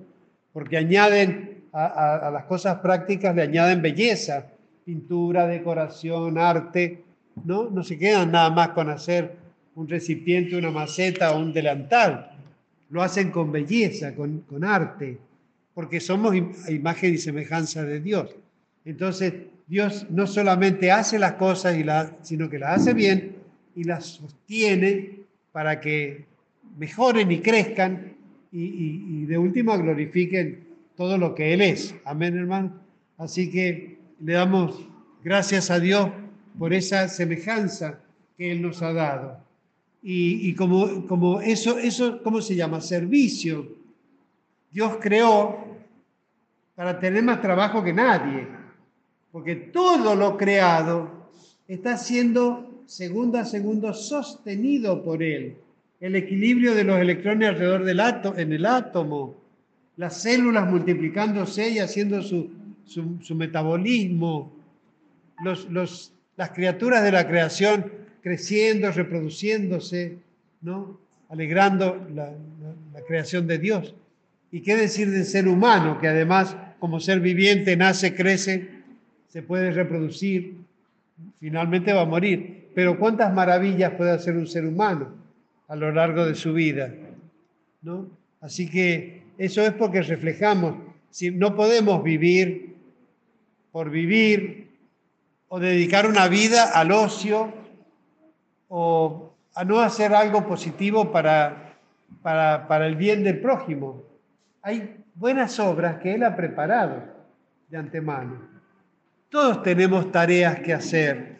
[0.54, 4.46] porque añaden a, las cosas prácticas, le añaden belleza,
[4.86, 7.04] pintura, decoración, arte,
[7.44, 7.70] ¿no?
[7.70, 9.36] No se quedan nada más con hacer
[9.76, 12.32] un recipiente, una maceta o un delantal.
[12.90, 15.18] Lo hacen con belleza, con, con arte,
[15.74, 16.36] porque somos
[16.70, 18.36] imagen y semejanza de Dios.
[18.86, 19.34] Entonces,
[19.68, 21.76] Dios no solamente hace las cosas,
[22.22, 23.36] sino que las hace bien
[23.76, 25.20] y las sostiene
[25.52, 26.26] para que
[26.78, 28.14] mejoren y crezcan
[28.52, 31.96] y, de última glorifiquen todo lo que Él es.
[32.06, 32.74] Amén, hermano.
[33.18, 34.88] Así que le damos
[35.24, 36.10] gracias a Dios
[36.58, 38.00] por esa semejanza
[38.38, 39.40] que Él nos ha dado.
[40.08, 42.80] Y, como, como eso, eso, ¿cómo se llama?
[42.80, 43.68] Servicio.
[44.72, 45.66] Dios creó
[46.76, 48.48] para tener más trabajo que nadie
[49.36, 51.28] porque todo lo creado
[51.68, 55.58] está siendo segundo a segundo sostenido por él.
[56.00, 59.36] El equilibrio de los electrones alrededor del átomo, en el átomo,
[59.98, 62.50] las células multiplicándose y haciendo su,
[62.86, 64.54] su, metabolismo,
[65.44, 70.18] los, los, las criaturas de la creación creciendo, reproduciéndose,
[70.62, 71.00] ¿no?
[71.30, 72.32] alegrando la,
[72.94, 73.96] la creación de Dios.
[74.52, 78.70] ¿Y qué decir del ser humano, que además como ser viviente nace, crece
[79.36, 80.56] se puede reproducir,
[81.40, 82.70] finalmente va a morir.
[82.74, 85.10] Pero ¿cuántas maravillas puede hacer un ser humano
[85.68, 86.94] a lo largo de su vida?
[87.82, 88.10] ¿No?
[88.40, 90.76] Así que eso es porque reflejamos.
[91.10, 92.75] Si no podemos vivir
[93.76, 94.72] por vivir
[95.50, 97.54] o dedicar una vida al ocio
[98.70, 101.76] o a no hacer algo positivo para,
[102.22, 104.02] para, para el bien del prójimo.
[104.62, 107.04] Hay buenas obras que Él ha preparado
[107.68, 108.48] de antemano.
[109.28, 111.40] Todos tenemos tareas que hacer.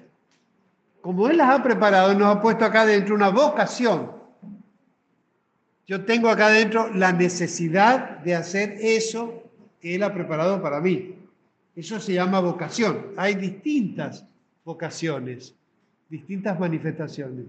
[1.00, 4.12] Como Él las ha preparado, nos ha puesto acá dentro una vocación.
[5.88, 9.42] Yo tengo acá dentro la necesidad de hacer eso
[9.80, 11.16] que Él ha preparado para mí.
[11.76, 13.08] Eso se llama vocación.
[13.18, 14.26] Hay distintas
[14.64, 15.54] vocaciones,
[16.10, 17.46] distintas manifestaciones.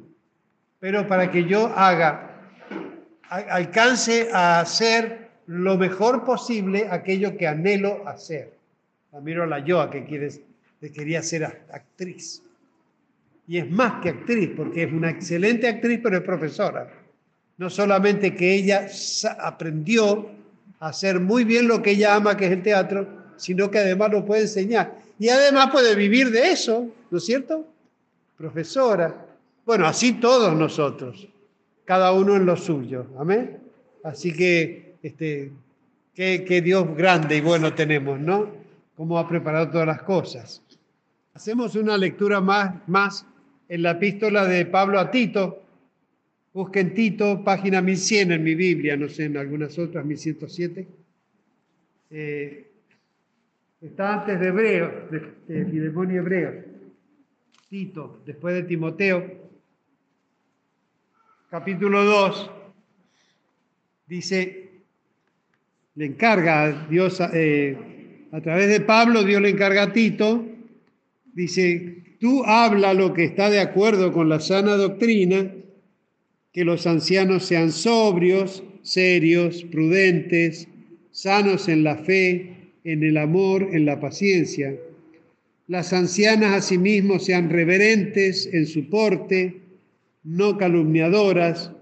[0.80, 2.40] Pero para que yo haga,
[3.28, 8.54] alcance a hacer lo mejor posible aquello que anhelo hacer.
[9.22, 12.42] Miro a la Yoa que, que quería ser actriz.
[13.48, 16.92] Y es más que actriz, porque es una excelente actriz, pero es profesora.
[17.56, 18.86] No solamente que ella
[19.40, 20.30] aprendió
[20.80, 24.10] a hacer muy bien lo que ella ama, que es el teatro, sino que además
[24.12, 24.96] lo puede enseñar.
[25.18, 27.66] Y además puede vivir de eso, ¿no es cierto?
[28.36, 29.26] Profesora.
[29.64, 31.26] Bueno, así todos nosotros,
[31.84, 33.06] cada uno en lo suyo.
[33.18, 33.58] Amén.
[34.04, 35.52] Así que, este,
[36.14, 38.66] qué Dios grande y bueno tenemos, ¿no?
[38.96, 40.62] cómo ha preparado todas las cosas.
[41.34, 43.26] Hacemos una lectura más, más
[43.68, 45.62] en la epístola de Pablo a Tito.
[46.54, 50.88] Busquen Tito, página 1100 en mi Biblia, no sé, en algunas otras, 1107.
[52.10, 52.70] Eh,
[53.80, 56.64] está antes de Hebreo, de, de y Hebreo.
[57.68, 59.24] Tito, después de Timoteo,
[61.50, 62.50] capítulo 2,
[64.06, 64.70] dice,
[65.96, 70.46] le encarga a Dios, eh, a través de Pablo, Dios le encarga a Tito,
[71.32, 75.52] dice, tú habla lo que está de acuerdo con la sana doctrina,
[76.52, 80.68] que los ancianos sean sobrios, serios, prudentes,
[81.10, 82.55] sanos en la fe,
[82.86, 84.74] en el amor, en la paciencia.
[85.68, 89.60] Las ancianas asimismo sean reverentes en su porte,
[90.24, 91.72] no calumniadoras,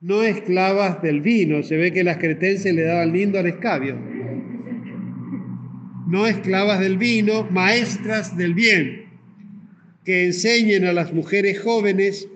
[0.00, 1.62] no esclavas del vino.
[1.62, 3.96] Se ve que las cretenses le daban lindo al escabio
[6.08, 9.10] no esclavas del vino, maestras del bien,
[10.06, 12.26] que enseñen a las mujeres jóvenes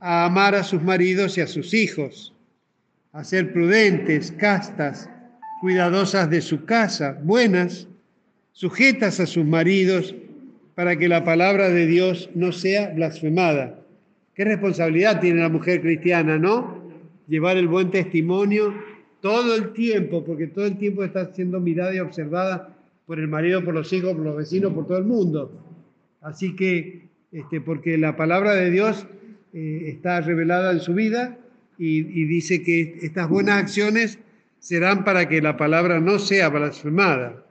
[0.00, 2.34] a amar a sus maridos y a sus hijos,
[3.12, 5.08] a ser prudentes, castas,
[5.62, 7.86] cuidadosas de su casa, buenas,
[8.50, 10.12] sujetas a sus maridos,
[10.74, 13.78] para que la palabra de Dios no sea blasfemada.
[14.34, 16.82] ¿Qué responsabilidad tiene la mujer cristiana, no?
[17.28, 18.74] Llevar el buen testimonio
[19.20, 22.76] todo el tiempo, porque todo el tiempo está siendo mirada y observada
[23.06, 25.52] por el marido, por los hijos, por los vecinos, por todo el mundo.
[26.22, 29.06] Así que, este, porque la palabra de Dios
[29.52, 31.38] eh, está revelada en su vida
[31.78, 34.18] y, dice que estas buenas acciones
[34.62, 37.44] serán para que la palabra no sea blasfemada.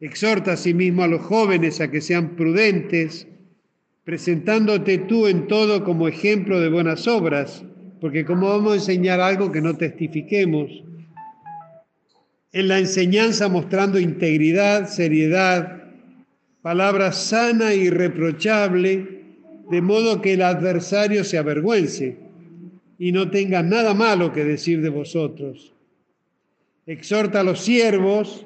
[0.00, 3.26] Exhorta asimismo a los jóvenes a que sean prudentes,
[4.04, 7.64] presentándote tú en todo como ejemplo de buenas obras,
[8.00, 10.84] porque como vamos a enseñar algo que no testifiquemos,
[12.52, 15.82] en la enseñanza mostrando integridad, seriedad,
[16.62, 19.24] palabra sana y irreprochable,
[19.70, 22.18] de modo que el adversario se avergüence.
[22.98, 25.72] y no tenga nada malo que decir de vosotros.
[26.86, 28.44] Exhorta a los siervos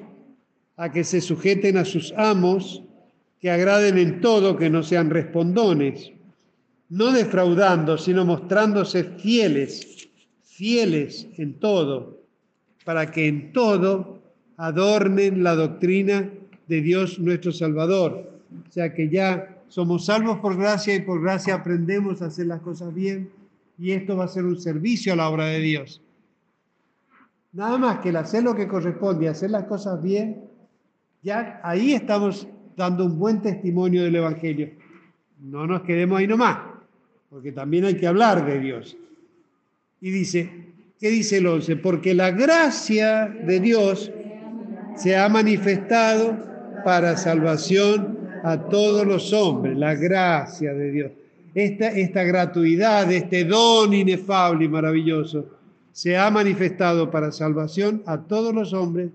[0.75, 2.83] a que se sujeten a sus amos,
[3.39, 6.11] que agraden en todo, que no sean respondones,
[6.89, 10.09] no defraudando, sino mostrándose fieles,
[10.43, 12.21] fieles en todo,
[12.85, 14.21] para que en todo
[14.57, 16.29] adornen la doctrina
[16.67, 18.31] de Dios nuestro Salvador.
[18.67, 22.61] O sea que ya somos salvos por gracia y por gracia aprendemos a hacer las
[22.61, 23.29] cosas bien
[23.77, 26.01] y esto va a ser un servicio a la obra de Dios.
[27.57, 30.43] Nada más que el hacer lo que corresponde, hacer las cosas bien,
[31.23, 34.69] ya ahí estamos dando un buen testimonio del Evangelio.
[35.39, 36.59] No nos quedemos ahí nomás,
[37.31, 38.95] porque también hay que hablar de Dios.
[39.99, 40.67] Y dice,
[40.99, 41.77] ¿qué dice el 11?
[41.77, 44.11] Porque la gracia de Dios
[44.95, 46.37] se ha manifestado
[46.85, 51.11] para salvación a todos los hombres, la gracia de Dios.
[51.55, 55.56] Esta, esta gratuidad, este don inefable y maravilloso,
[55.97, 59.09] se ha manifestado para salvación a todos los hombres,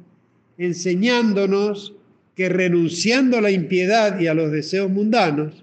[0.58, 1.94] enseñándonos
[2.34, 5.62] que renunciando a la impiedad y a los deseos mundanos,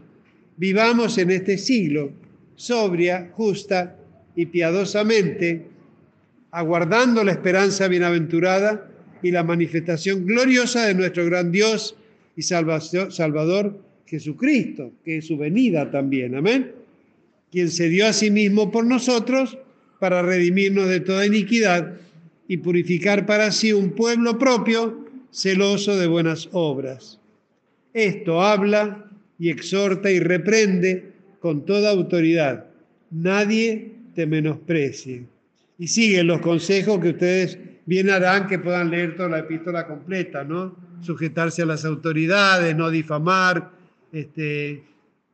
[0.55, 2.13] vivamos en este siglo
[2.55, 3.97] sobria, justa
[4.33, 5.65] y piadosamente,
[6.51, 8.89] aguardando la esperanza bienaventurada
[9.21, 11.97] y la manifestación gloriosa de nuestro gran Dios
[12.37, 16.35] y Salvador Jesucristo, que es su venida también.
[16.35, 16.71] Amén.
[17.51, 19.57] Quien se dio a sí mismo por nosotros
[19.99, 21.93] para redimirnos de toda iniquidad
[22.47, 27.19] y purificar para sí un pueblo propio celoso de buenas obras.
[27.93, 29.05] Esto habla
[29.37, 32.65] y exhorta y reprende con toda autoridad.
[33.11, 35.25] Nadie te menosprecie.
[35.77, 40.43] Y siguen los consejos que ustedes bien harán que puedan leer toda la epístola completa,
[40.43, 40.75] ¿no?
[41.01, 43.71] Sujetarse a las autoridades, no difamar,
[44.11, 44.83] este,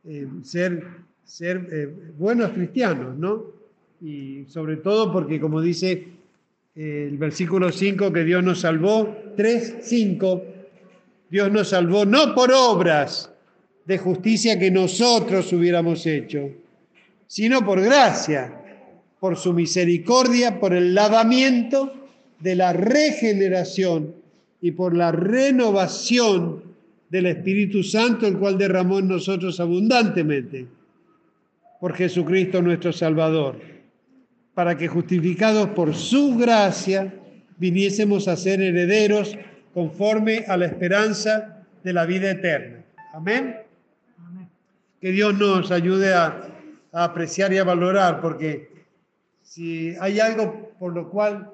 [0.04, 0.84] eh, ser,
[1.24, 3.55] ser eh, buenos cristianos, ¿no?
[4.00, 6.08] Y sobre todo porque, como dice
[6.74, 10.44] eh, el versículo 5, que Dios nos salvó, 3, 5,
[11.30, 13.32] Dios nos salvó no por obras
[13.84, 16.50] de justicia que nosotros hubiéramos hecho,
[17.26, 18.60] sino por gracia,
[19.18, 21.94] por su misericordia, por el lavamiento
[22.40, 24.14] de la regeneración
[24.60, 26.62] y por la renovación
[27.08, 30.66] del Espíritu Santo, el cual derramó en nosotros abundantemente,
[31.80, 33.75] por Jesucristo nuestro Salvador,
[34.56, 37.12] para que justificados por su gracia
[37.58, 39.36] viniésemos a ser herederos
[39.74, 42.82] conforme a la esperanza de la vida eterna.
[43.12, 43.58] Amén.
[44.98, 46.48] Que Dios nos ayude a,
[46.90, 48.70] a apreciar y a valorar, porque
[49.42, 51.52] si hay algo por lo cual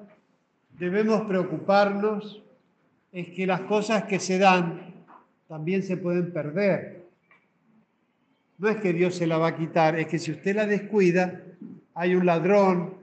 [0.79, 2.41] debemos preocuparnos,
[3.11, 4.93] es que las cosas que se dan
[5.49, 7.03] también se pueden perder.
[8.59, 11.41] No es que Dios se la va a quitar, es que si usted la descuida,
[11.95, 12.93] hay un ladrón,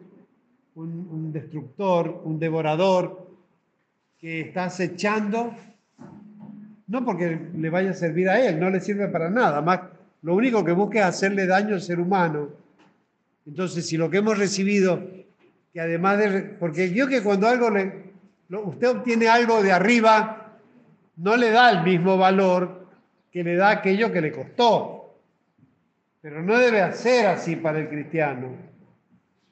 [0.75, 3.29] un, destructor, un devorador
[4.19, 5.55] que está acechando,
[6.87, 9.81] no porque le vaya a servir a él, no le sirve para nada, más
[10.23, 12.51] lo único que busca es hacerle daño al ser humano.
[13.47, 15.01] Entonces, si lo que hemos recibido,
[15.73, 16.43] que además de...
[16.43, 18.11] Porque yo que cuando algo le...
[18.51, 20.59] Usted obtiene algo de arriba,
[21.17, 22.87] no le da el mismo valor
[23.31, 25.15] que le da aquello que le costó.
[26.21, 28.70] Pero no debe ser así para el cristiano,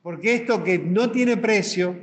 [0.03, 1.97] porque esto que no tiene precio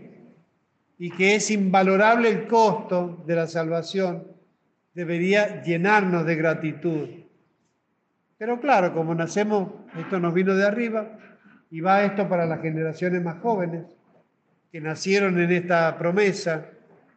[0.98, 4.28] y que es invalorable el costo de la salvación,
[4.94, 7.10] debería llenarnos de gratitud.
[8.38, 11.18] Pero claro, como nacemos, esto nos vino de arriba
[11.72, 13.86] y va esto para las generaciones más jóvenes
[14.72, 16.66] que nacieron en esta promesa.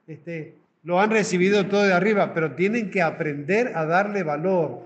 [0.07, 4.85] Este, lo han recibido todo de arriba, pero tienen que aprender a darle valor.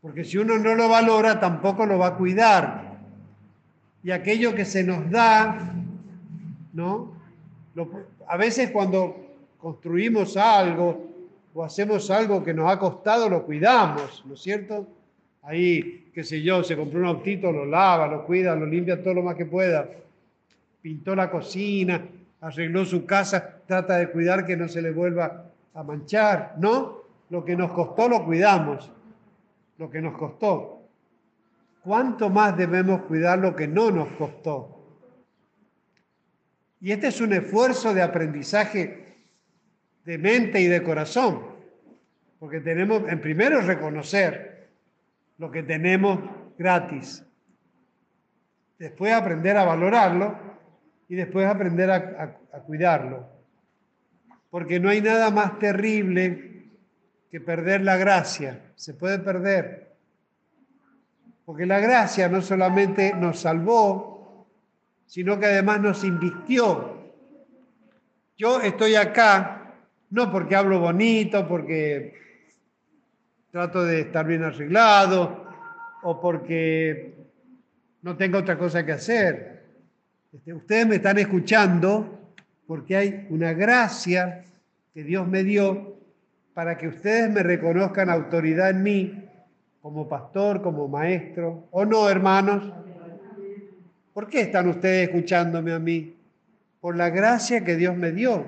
[0.00, 2.87] Porque si uno no lo valora, tampoco lo va a cuidar.
[4.08, 5.70] Y aquello que se nos da,
[6.72, 7.12] ¿no?
[8.26, 9.14] a veces cuando
[9.58, 11.10] construimos algo
[11.52, 14.86] o hacemos algo que nos ha costado, lo cuidamos, ¿no es cierto?
[15.42, 19.12] Ahí, qué sé yo, se compró un autito, lo lava, lo cuida, lo limpia todo
[19.12, 19.86] lo más que pueda.
[20.80, 22.02] Pintó la cocina,
[22.40, 27.02] arregló su casa, trata de cuidar que no se le vuelva a manchar, ¿no?
[27.28, 28.90] Lo que nos costó lo cuidamos,
[29.76, 30.77] lo que nos costó.
[31.88, 35.00] ¿Cuánto más debemos cuidar lo que no nos costó?
[36.82, 39.16] Y este es un esfuerzo de aprendizaje
[40.04, 41.40] de mente y de corazón,
[42.38, 44.68] porque tenemos, en primero, reconocer
[45.38, 46.20] lo que tenemos
[46.58, 47.24] gratis,
[48.78, 50.38] después aprender a valorarlo
[51.08, 52.34] y después aprender a,
[52.66, 53.26] cuidarlo.
[54.50, 56.66] Porque no hay nada más terrible
[57.30, 58.72] que perder la gracia.
[58.74, 59.87] Se puede perder.
[61.48, 64.46] Porque la gracia no solamente nos salvó,
[65.06, 67.10] sino que además nos invistió.
[68.36, 69.72] Yo estoy acá
[70.10, 72.14] no porque hablo bonito, porque
[73.50, 75.46] trato de estar bien arreglado
[76.02, 77.16] o porque
[78.02, 79.64] no tengo otra cosa que hacer.
[80.30, 82.34] Este, ustedes me están escuchando
[82.66, 84.44] porque hay una gracia
[84.92, 85.96] que Dios me dio
[86.52, 89.27] para que ustedes me reconozcan autoridad en mí
[89.88, 92.62] como pastor, como maestro, ¿o no, hermanos?
[94.12, 96.14] ¿Por qué están ustedes escuchándome a mí?
[96.78, 98.44] Por la gracia que Dios me dio.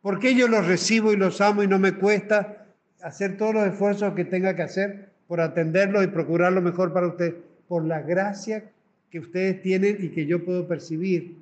[0.00, 2.66] Porque yo los recibo y los amo y no me cuesta
[3.02, 7.06] hacer todos los esfuerzos que tenga que hacer por atenderlos y procurar lo mejor para
[7.06, 7.34] ustedes.
[7.68, 8.64] Por la gracia
[9.10, 11.36] que ustedes tienen y que yo puedo percibir.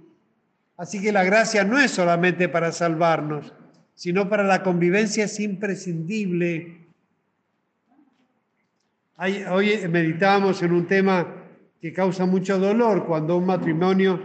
[0.76, 3.55] Así que la gracia no es solamente para salvarnos,
[3.94, 6.80] sino para la convivencia es imprescindible
[9.51, 11.27] hoy meditábamos en un tema
[11.81, 14.18] que causa mucho dolor cuando un matrimonio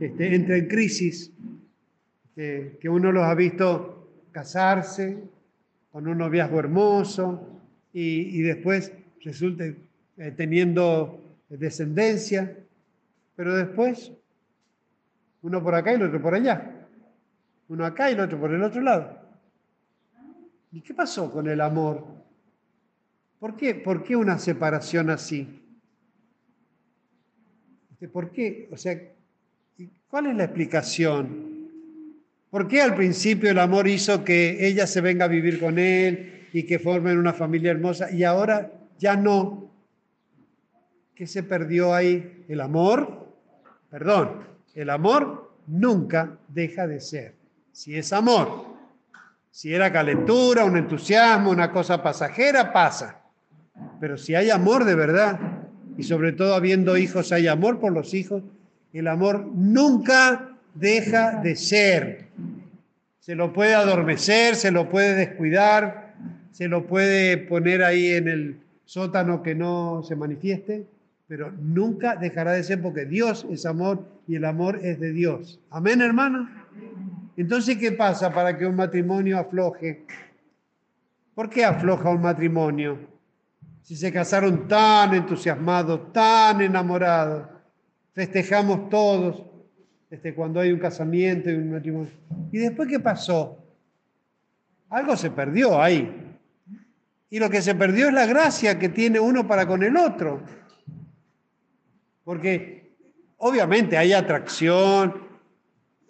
[0.00, 1.32] este, entra en crisis,
[2.34, 5.22] que, uno los ha visto casarse
[5.92, 7.60] con un noviazgo hermoso
[7.92, 12.56] y, después resulta eh, teniendo descendencia,
[13.36, 14.10] pero después
[15.42, 16.88] uno por acá y el otro por allá,
[17.68, 19.20] uno acá y el otro por el otro lado.
[20.72, 22.21] ¿Y qué pasó con el amor?
[23.42, 25.48] ¿Por qué, ¿Por qué una separación así?
[27.90, 28.68] Este, ¿Por qué?
[28.70, 28.96] O sea,
[30.06, 31.68] ¿cuál es la explicación?
[32.50, 36.46] ¿Por qué al principio el amor hizo que ella se venga a vivir con él
[36.52, 39.72] y que formen una familia hermosa y ahora ya no?
[41.12, 42.44] ¿Qué se perdió ahí?
[42.46, 43.26] ¿El amor?
[43.90, 47.34] Perdón, el amor nunca deja de ser.
[47.72, 48.66] Si es amor,
[49.50, 53.18] si era calentura, un entusiasmo, una cosa pasajera, pasa.
[54.00, 55.38] Pero si hay amor de verdad,
[55.96, 58.42] y sobre todo habiendo hijos, hay amor por los hijos,
[58.92, 62.26] el amor nunca deja de ser.
[63.20, 66.14] Se lo puede adormecer, se lo puede descuidar,
[66.50, 70.84] se lo puede poner ahí en el sótano que no se manifieste,
[71.28, 75.60] pero nunca dejará de ser porque Dios es amor y el amor es de Dios.
[75.70, 76.48] Amén, hermano.
[77.36, 80.04] Entonces, ¿qué pasa para que un matrimonio afloje?
[81.34, 82.98] ¿Por qué afloja un matrimonio?
[83.82, 87.48] Si se casaron tan entusiasmados, tan enamorados,
[88.12, 89.44] festejamos todos
[90.10, 92.10] este, cuando hay un casamiento y un matrimonio.
[92.52, 93.58] ¿Y después qué pasó?
[94.88, 96.36] Algo se perdió ahí.
[97.30, 100.42] Y lo que se perdió es la gracia que tiene uno para con el otro.
[102.24, 102.92] Porque
[103.38, 105.14] obviamente hay atracción,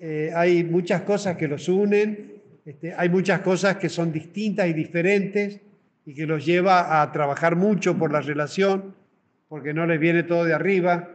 [0.01, 4.73] eh, hay muchas cosas que los unen, este, hay muchas cosas que son distintas y
[4.73, 5.61] diferentes,
[6.05, 8.95] y que los lleva a trabajar mucho por la relación,
[9.49, 11.11] porque no les viene todo de arriba,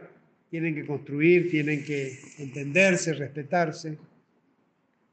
[0.50, 3.98] tienen que construir, tienen que entenderse, respetarse,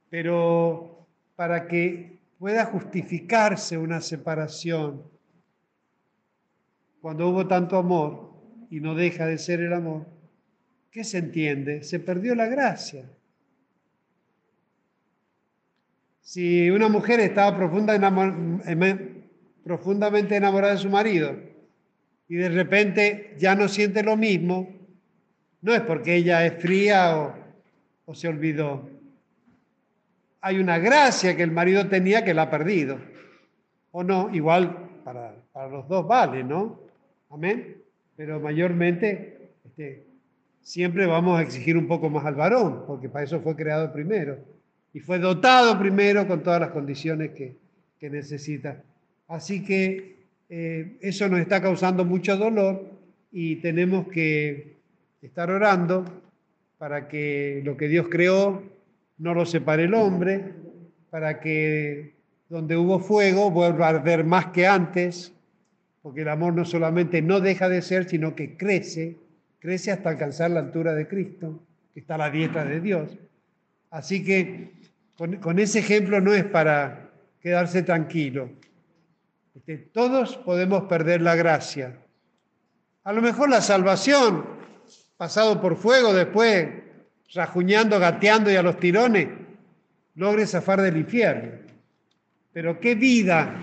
[0.09, 1.05] pero
[1.35, 5.03] para que pueda justificarse una separación,
[7.01, 8.33] cuando hubo tanto amor
[8.69, 10.05] y no deja de ser el amor,
[10.89, 11.83] ¿qué se entiende?
[11.83, 13.05] Se perdió la gracia.
[16.21, 17.95] Si una mujer estaba profunda
[19.65, 21.35] profundamente enamorada de su marido
[22.29, 24.69] y de repente ya no siente lo mismo,
[25.61, 27.33] no es porque ella es fría
[28.05, 28.87] o, se olvidó.
[30.41, 32.99] Hay una gracia que el marido tenía que la ha perdido.
[33.91, 35.33] O no, igual para,
[35.71, 36.79] los dos vale, ¿no?
[37.31, 37.77] Amén.
[38.15, 40.05] Pero mayormente este,
[40.61, 44.37] siempre vamos a exigir un poco más al varón, porque para eso fue creado primero.
[44.93, 47.57] Y fue dotado primero con todas las condiciones que,
[47.99, 48.83] que necesita.
[49.27, 50.15] Así que
[50.49, 52.91] eh, eso nos está causando mucho dolor
[53.31, 54.75] y tenemos que
[55.21, 56.05] estar orando
[56.77, 58.63] para que lo que Dios creó
[59.17, 60.53] no lo separe el hombre,
[61.09, 62.13] para que
[62.49, 65.33] donde hubo fuego vuelva a arder más que antes,
[66.01, 69.17] porque el amor no solamente no deja de ser, sino que crece,
[69.59, 71.59] crece hasta alcanzar la altura de Cristo,
[71.93, 73.17] que está a la dieta de Dios.
[73.89, 74.73] Así que
[75.41, 77.09] con ese ejemplo no es para
[77.41, 78.49] quedarse tranquilo,
[79.55, 81.97] este, todos podemos perder la gracia.
[83.05, 84.45] A lo mejor la salvación,
[85.15, 86.67] pasado por fuego después,
[87.33, 89.29] rajuñando, gateando y a los tirones,
[90.15, 91.51] logre zafar del infierno.
[92.51, 93.55] Pero qué vida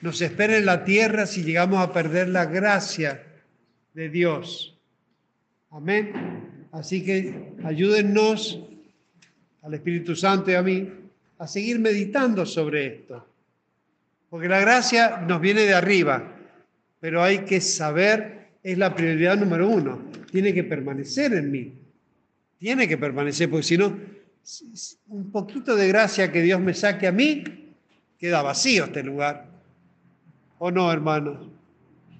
[0.00, 3.24] nos espera en la tierra si llegamos a perder la gracia
[3.94, 4.78] de Dios.
[5.70, 6.68] Amén.
[6.70, 8.60] Así que ayúdennos
[9.62, 10.88] al Espíritu Santo y a mí
[11.38, 13.31] a seguir meditando sobre esto.
[14.32, 16.26] Porque la gracia nos viene de arriba,
[17.00, 21.74] pero hay que saber, es la prioridad número uno, tiene que permanecer en mí,
[22.58, 23.94] Tiene que permanecer, porque si no,
[25.08, 27.44] un poquito de gracia que Dios me saque a mí,
[28.18, 29.50] queda vacío este lugar.
[30.58, 31.48] ¿O no, hermanos?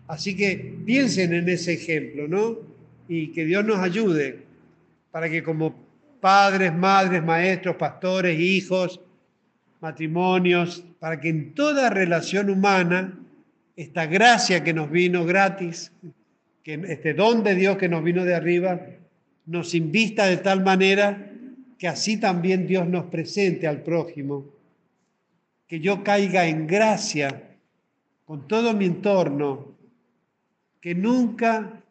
[0.06, 2.58] Así que piensen en ese ejemplo, ¿no?
[3.08, 4.42] Y que Dios nos ayude
[5.10, 5.74] para que como
[6.20, 9.00] padres, madres, maestros, pastores, hijos,
[9.82, 13.18] matrimonios, para que en toda relación humana,
[13.74, 15.90] esta gracia que nos vino gratis,
[16.62, 18.80] que este don de Dios que nos vino de arriba,
[19.44, 21.32] nos invista de tal manera
[21.78, 24.46] que así también Dios nos presente al prójimo,
[25.66, 27.42] que yo caiga en gracia
[28.24, 29.74] con todo mi entorno,
[30.80, 31.82] que nunca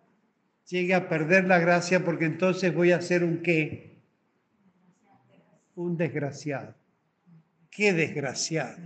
[0.70, 3.98] llegue a perder la gracia porque entonces voy a ser un qué?
[5.76, 6.81] Un desgraciado.
[7.72, 8.78] Qué desgraciado.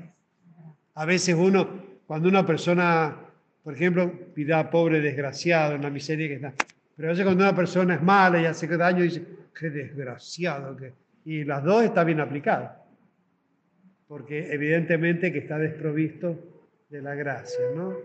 [0.94, 1.68] A veces uno,
[2.06, 3.18] cuando una persona,
[3.64, 6.54] por ejemplo, pida pobre desgraciado en la miseria que está,
[6.96, 9.24] pero a veces cuando una persona es mala y hace daño, dice,
[9.60, 10.94] qué desgraciado que...
[11.26, 12.74] Y las dos está bien aplicadas,
[14.08, 16.38] porque evidentemente que está desprovisto
[16.90, 17.96] de la gracia, ¿no?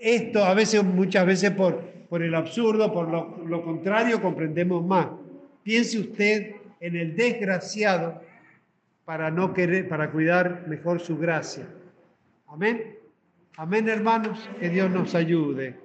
[0.00, 1.78] Esto a veces, muchas veces por,
[2.08, 5.08] por el absurdo, por lo, lo contrario, comprendemos más.
[5.62, 8.22] Piense usted en el desgraciado
[9.04, 11.66] para no querer, para cuidar mejor su gracia.
[12.48, 12.96] Amén.
[13.56, 14.48] Amén, hermanos.
[14.60, 15.78] Que Dios nos ayude.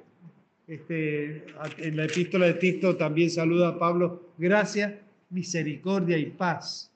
[0.67, 1.45] Este,
[1.77, 4.31] en la epístola de Tito también saluda a Pablo.
[4.37, 4.93] Gracias
[5.29, 6.91] misericordia y paz.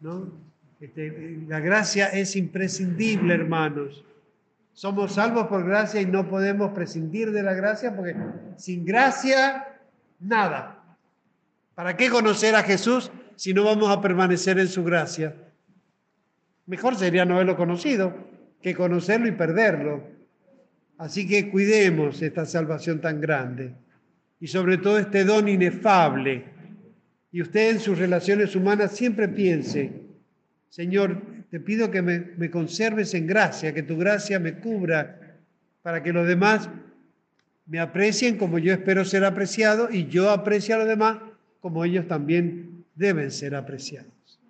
[0.00, 0.30] ¿no?
[0.80, 4.04] Este, la gracia es imprescindible, hermanos.
[4.72, 8.14] Somos salvos por gracia y no podemos prescindir de la gracia porque
[8.56, 9.76] sin gracia,
[10.20, 10.96] nada.
[11.74, 15.32] ¿Para qué conocer a Jesús si no vamos a permanecer en su gracia?
[16.66, 18.12] Mejor sería no haberlo conocido
[18.60, 20.02] que conocerlo y perderlo.
[20.98, 23.76] Así que cuidemos esta salvación tan grande
[24.40, 26.46] y sobre todo este don inefable
[27.30, 29.92] y usted en sus relaciones humanas siempre piense,
[30.68, 35.38] Señor, te pido que me, conserves en gracia, que tu gracia me cubra,
[35.82, 36.68] para que los demás
[37.66, 41.18] me aprecien como yo espero ser apreciado y yo aprecie a los demás
[41.60, 44.40] como ellos también deben ser apreciados.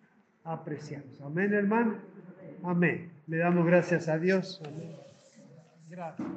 [0.42, 1.20] Apreciados.
[1.20, 1.98] Amén, hermano.
[2.64, 3.12] Amén.
[3.26, 4.60] Le damos gracias a Dios.
[4.64, 4.96] Amén.
[5.88, 6.28] Gracias.